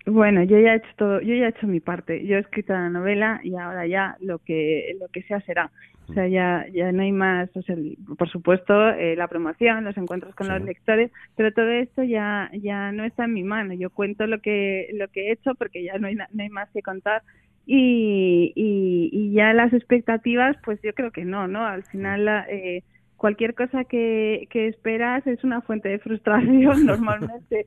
Bueno, 0.06 0.44
yo 0.44 0.58
ya 0.60 0.74
he 0.74 0.76
hecho 0.76 0.88
todo, 0.96 1.20
yo 1.20 1.34
ya 1.34 1.46
he 1.46 1.48
hecho 1.48 1.66
mi 1.66 1.80
parte. 1.80 2.24
Yo 2.24 2.36
he 2.36 2.40
escrito 2.40 2.72
la 2.74 2.90
novela 2.90 3.40
y 3.42 3.56
ahora 3.56 3.88
ya 3.88 4.16
lo 4.20 4.38
que 4.38 4.94
lo 5.00 5.08
que 5.08 5.22
sea 5.24 5.40
será. 5.40 5.72
O 6.08 6.12
sea, 6.12 6.28
ya 6.28 6.64
ya 6.72 6.92
no 6.92 7.02
hay 7.02 7.10
más, 7.10 7.48
o 7.56 7.62
sea, 7.62 7.74
por 8.16 8.28
supuesto, 8.28 8.90
eh, 8.90 9.16
la 9.16 9.26
promoción, 9.26 9.82
los 9.82 9.96
encuentros 9.96 10.34
con 10.36 10.46
los 10.46 10.62
lectores, 10.62 11.10
pero 11.34 11.52
todo 11.52 11.70
esto 11.70 12.04
ya 12.04 12.50
ya 12.52 12.92
no 12.92 13.02
está 13.04 13.24
en 13.24 13.32
mi 13.32 13.42
mano. 13.42 13.74
Yo 13.74 13.90
cuento 13.90 14.28
lo 14.28 14.40
que 14.40 14.90
lo 14.92 15.08
que 15.08 15.28
he 15.28 15.32
hecho 15.32 15.56
porque 15.56 15.82
ya 15.82 15.98
no 15.98 16.06
hay 16.06 16.14
no 16.14 16.42
hay 16.42 16.50
más 16.50 16.70
que 16.70 16.82
contar 16.82 17.22
y, 17.66 18.52
y, 18.54 19.08
y 19.10 19.32
ya 19.32 19.54
las 19.54 19.72
expectativas, 19.72 20.56
pues 20.64 20.78
yo 20.82 20.92
creo 20.92 21.10
que 21.10 21.24
no, 21.24 21.48
¿no? 21.48 21.64
Al 21.66 21.82
final 21.84 22.28
eh, 22.48 22.84
cualquier 23.16 23.54
cosa 23.54 23.84
que, 23.84 24.46
que 24.50 24.68
esperas 24.68 25.26
es 25.26 25.44
una 25.44 25.60
fuente 25.60 25.88
de 25.88 25.98
frustración 25.98 26.86
normalmente. 26.86 27.66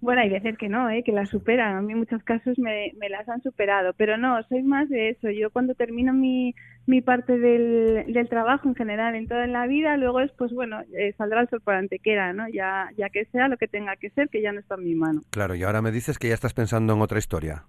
Bueno, 0.00 0.20
hay 0.20 0.30
veces 0.30 0.56
que 0.56 0.68
no, 0.68 0.88
¿eh? 0.90 1.02
que 1.02 1.10
las 1.10 1.28
superan. 1.28 1.76
A 1.76 1.82
mí 1.82 1.92
en 1.92 1.98
muchos 1.98 2.22
casos 2.22 2.56
me, 2.58 2.92
me 3.00 3.08
las 3.08 3.28
han 3.28 3.42
superado, 3.42 3.94
pero 3.96 4.16
no, 4.16 4.40
soy 4.44 4.62
más 4.62 4.88
de 4.88 5.10
eso. 5.10 5.28
Yo 5.30 5.50
cuando 5.50 5.74
termino 5.74 6.12
mi, 6.12 6.54
mi 6.86 7.00
parte 7.00 7.36
del, 7.36 8.04
del 8.12 8.28
trabajo 8.28 8.68
en 8.68 8.76
general, 8.76 9.16
en 9.16 9.26
toda 9.26 9.48
la 9.48 9.66
vida, 9.66 9.96
luego 9.96 10.20
es, 10.20 10.30
pues 10.38 10.52
bueno, 10.52 10.82
eh, 10.96 11.14
saldrá 11.18 11.40
el 11.40 11.48
sol 11.48 11.60
por 11.60 11.74
antequera, 11.74 12.32
¿no? 12.32 12.48
Ya, 12.48 12.90
ya 12.96 13.08
que 13.08 13.24
sea 13.26 13.48
lo 13.48 13.56
que 13.56 13.66
tenga 13.66 13.96
que 13.96 14.10
ser, 14.10 14.28
que 14.28 14.40
ya 14.40 14.52
no 14.52 14.60
está 14.60 14.76
en 14.76 14.84
mi 14.84 14.94
mano. 14.94 15.22
Claro, 15.30 15.56
y 15.56 15.64
ahora 15.64 15.82
me 15.82 15.90
dices 15.90 16.16
que 16.16 16.28
ya 16.28 16.34
estás 16.34 16.54
pensando 16.54 16.94
en 16.94 17.00
otra 17.00 17.18
historia. 17.18 17.64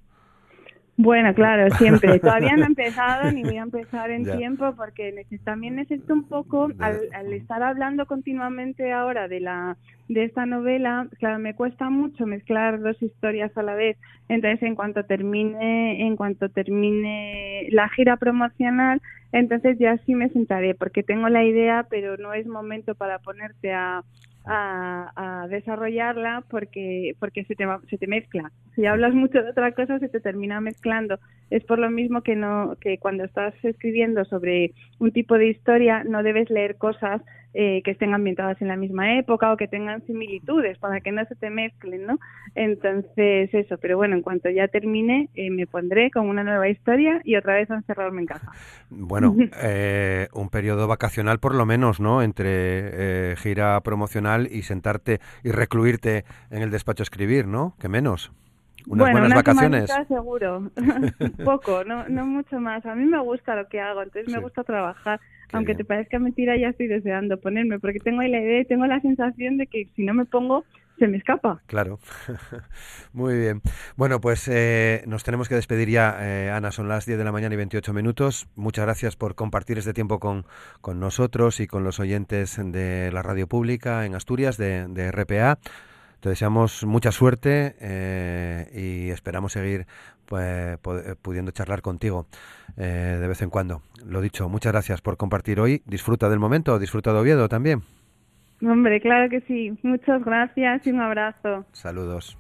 Bueno, 1.02 1.34
claro, 1.34 1.74
siempre. 1.78 2.20
Todavía 2.20 2.58
no 2.58 2.64
he 2.64 2.68
empezado 2.68 3.32
ni 3.32 3.42
voy 3.44 3.56
a 3.56 3.62
empezar 3.62 4.12
en 4.12 4.26
tiempo 4.26 4.74
porque 4.76 5.26
también 5.46 5.78
necesito 5.78 6.14
un 6.14 6.26
poco, 6.26 6.68
al, 6.78 7.32
estar 7.32 7.64
hablando 7.64 8.06
continuamente 8.06 8.92
ahora 8.92 9.30
de 9.30 9.40
la 9.40 9.78
de 10.10 10.26
esta 10.26 10.46
novela, 10.46 11.08
claro, 11.20 11.40
me 11.40 11.54
cuesta 11.54 11.90
mucho 11.90 12.26
mezclar 12.26 12.82
dos 12.82 13.02
historias 13.02 13.56
a 13.58 13.64
la 13.64 13.76
vez. 13.76 13.96
Entonces, 14.28 14.62
en 14.64 14.76
cuanto 14.76 15.06
termine, 15.06 16.06
en 16.06 16.18
cuanto 16.18 16.50
termine 16.50 17.68
la 17.72 17.88
gira 17.88 18.18
promocional, 18.18 19.02
entonces 19.32 19.78
ya 19.80 19.98
sí 20.00 20.16
me 20.16 20.30
sentaré 20.32 20.76
porque 20.76 21.04
tengo 21.04 21.30
la 21.30 21.46
idea, 21.46 21.86
pero 21.90 22.18
no 22.18 22.34
es 22.34 22.46
momento 22.46 22.94
para 22.96 23.20
ponerte 23.20 23.72
a 23.72 24.04
a, 24.46 25.48
desarrollarla 25.50 26.44
porque 26.50 27.16
porque 27.20 27.44
se 27.46 27.56
te 27.56 27.66
se 27.90 27.98
te 27.98 28.08
mezcla. 28.08 28.52
Si 28.76 28.86
hablas 28.86 29.14
mucho 29.14 29.42
de 29.42 29.50
otra 29.50 29.72
cosa 29.72 30.00
se 30.00 30.10
te 30.10 30.20
termina 30.20 30.62
mezclando. 30.62 31.20
Es 31.50 31.64
por 31.64 31.80
lo 31.80 31.90
mismo 31.90 32.22
que 32.22 32.36
no 32.36 32.76
que 32.80 32.98
cuando 32.98 33.24
estás 33.24 33.54
escribiendo 33.64 34.26
sobre 34.26 34.74
un 35.00 35.12
tipo 35.12 35.38
de 35.38 35.48
historia 35.48 36.04
no 36.04 36.24
debes 36.24 36.50
leer 36.50 36.78
cosas 36.78 37.22
eh, 37.54 37.82
que 37.84 37.92
estén 37.92 38.14
ambientadas 38.14 38.62
en 38.62 38.68
la 38.68 38.76
misma 38.76 39.18
época 39.18 39.52
o 39.52 39.58
que 39.58 39.68
tengan 39.68 40.06
similitudes 40.06 40.78
para 40.78 41.02
que 41.02 41.12
no 41.12 41.26
se 41.26 41.36
te 41.36 41.50
mezclen, 41.50 42.06
¿no? 42.06 42.20
Entonces, 42.56 43.54
eso, 43.54 43.78
pero 43.80 43.98
bueno, 43.98 44.16
en 44.16 44.22
cuanto 44.22 44.50
ya 44.50 44.68
termine, 44.68 45.30
eh, 45.34 45.50
me 45.50 45.66
pondré 45.66 46.12
con 46.12 46.28
una 46.28 46.44
nueva 46.44 46.70
historia 46.70 47.22
y 47.24 47.36
otra 47.36 47.56
vez 47.56 47.72
a 47.72 47.76
encerrarme 47.76 48.22
en 48.22 48.28
casa. 48.28 48.52
Bueno, 48.90 49.36
eh, 49.64 50.28
un 50.34 50.50
periodo 50.50 50.88
vacacional 50.88 51.40
por 51.40 51.56
lo 51.56 51.66
menos, 51.66 52.00
¿no? 52.00 52.22
Entre 52.22 53.36
gira 53.38 53.80
promocional 53.82 54.48
y 54.52 54.62
sentarte 54.62 55.20
y 55.44 55.52
recluirte 55.52 56.26
en 56.52 56.62
el 56.62 56.70
despacho 56.70 57.02
a 57.02 57.06
escribir, 57.06 57.48
¿no? 57.48 57.76
Que 57.80 57.90
menos. 57.90 58.32
Unas 58.88 59.12
buenas 59.12 59.34
vacaciones. 59.34 59.92
seguro. 60.08 60.72
Poco, 61.46 61.84
no, 61.84 62.08
no 62.10 62.26
mucho 62.26 62.60
más. 62.60 62.86
A 62.86 62.96
mí 62.96 63.06
me 63.06 63.20
gusta 63.20 63.56
lo 63.56 63.68
que 63.68 63.80
hago, 63.80 64.02
entonces 64.02 64.32
me 64.34 64.40
gusta 64.40 64.64
trabajar. 64.64 65.20
Aunque 65.52 65.76
te 65.76 65.84
parezca 65.84 66.20
mentira, 66.20 66.56
ya 66.58 66.70
estoy 66.70 66.88
deseando 66.88 67.40
ponerme, 67.40 67.80
porque 67.80 68.00
tengo 68.00 68.22
la 68.22 68.28
idea 68.40 68.62
y 68.62 68.66
tengo 68.66 68.86
la 68.86 69.00
sensación 69.02 69.58
de 69.58 69.68
que 69.68 69.90
si 69.96 70.04
no 70.04 70.14
me 70.14 70.26
pongo, 70.26 70.64
se 71.00 71.08
me 71.08 71.18
escapa. 71.18 71.62
Claro. 71.66 72.00
Muy 73.14 73.38
bien. 73.38 73.62
Bueno, 73.96 74.22
pues 74.22 74.48
eh, 74.48 75.04
nos 75.08 75.24
tenemos 75.24 75.50
que 75.50 75.56
despedir 75.56 75.90
ya, 75.90 76.18
eh, 76.20 76.52
Ana. 76.52 76.72
Son 76.72 76.88
las 76.88 77.06
10 77.06 77.18
de 77.18 77.24
la 77.24 77.32
mañana 77.32 77.56
y 77.56 77.58
28 77.58 77.94
minutos. 77.94 78.48
Muchas 78.56 78.86
gracias 78.86 79.16
por 79.16 79.34
compartir 79.34 79.78
este 79.80 79.94
tiempo 79.94 80.20
con, 80.20 80.46
con 80.82 81.00
nosotros 81.00 81.60
y 81.62 81.68
con 81.68 81.84
los 81.84 82.00
oyentes 82.00 82.60
de 82.64 83.12
la 83.12 83.24
radio 83.24 83.48
pública 83.48 84.06
en 84.06 84.14
Asturias, 84.14 84.58
de, 84.58 84.88
de 84.88 85.12
RPA. 85.12 85.58
Te 86.20 86.30
deseamos 86.30 86.86
mucha 86.86 87.12
suerte 87.12 87.76
eh, 87.80 88.68
y 88.74 89.10
esperamos 89.10 89.54
seguir 89.54 89.86
pues, 90.26 90.78
pudiendo 91.22 91.52
charlar 91.52 91.82
contigo 91.82 92.28
eh, 92.78 93.18
de 93.20 93.28
vez 93.28 93.42
en 93.42 93.50
cuando. 93.50 93.82
Lo 94.06 94.22
dicho, 94.22 94.50
muchas 94.50 94.74
gracias 94.74 95.02
por 95.02 95.18
compartir 95.18 95.60
hoy. 95.60 95.82
Disfruta 95.86 96.30
del 96.30 96.40
momento, 96.40 96.78
disfruta 96.78 97.14
de 97.14 97.20
Oviedo 97.20 97.48
también. 97.48 97.82
Hombre, 98.62 99.00
claro 99.00 99.30
que 99.30 99.42
sí. 99.42 99.78
Muchas 99.84 100.24
gracias 100.24 100.86
y 100.86 100.92
un 100.92 101.00
abrazo. 101.00 101.66
Saludos. 101.72 102.38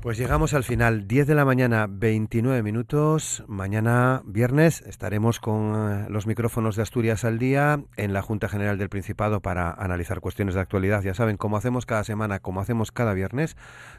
Pues 0.00 0.16
llegamos 0.16 0.54
al 0.54 0.62
final, 0.62 1.08
10 1.08 1.26
de 1.26 1.34
la 1.34 1.44
mañana, 1.44 1.88
29 1.90 2.62
minutos. 2.62 3.42
Mañana, 3.48 4.22
viernes, 4.24 4.80
estaremos 4.82 5.40
con 5.40 5.74
eh, 5.74 6.06
los 6.08 6.28
micrófonos 6.28 6.76
de 6.76 6.82
Asturias 6.82 7.24
al 7.24 7.40
día 7.40 7.82
en 7.96 8.12
la 8.12 8.22
Junta 8.22 8.48
General 8.48 8.78
del 8.78 8.90
Principado 8.90 9.40
para 9.40 9.72
analizar 9.72 10.20
cuestiones 10.20 10.54
de 10.54 10.60
actualidad. 10.60 11.02
Ya 11.02 11.14
saben, 11.14 11.36
como 11.36 11.56
hacemos 11.56 11.84
cada 11.84 12.04
semana, 12.04 12.38
como 12.38 12.60
hacemos 12.60 12.92
cada 12.92 13.12
viernes, 13.12 13.56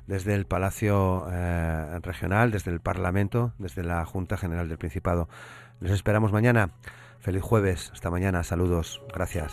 desde 0.08 0.36
el 0.36 0.46
Palacio 0.46 1.28
eh, 1.34 2.00
Regional, 2.02 2.52
desde 2.52 2.72
el 2.72 2.80
Parlamento, 2.80 3.52
desde 3.58 3.84
la 3.84 4.06
Junta 4.06 4.38
General 4.38 4.70
del 4.70 4.78
Principado. 4.78 5.28
Les 5.82 5.92
esperamos 5.92 6.32
mañana. 6.32 6.72
Feliz 7.20 7.44
jueves. 7.44 7.92
Hasta 7.92 8.10
mañana. 8.10 8.44
Saludos. 8.44 9.02
Gracias. 9.14 9.52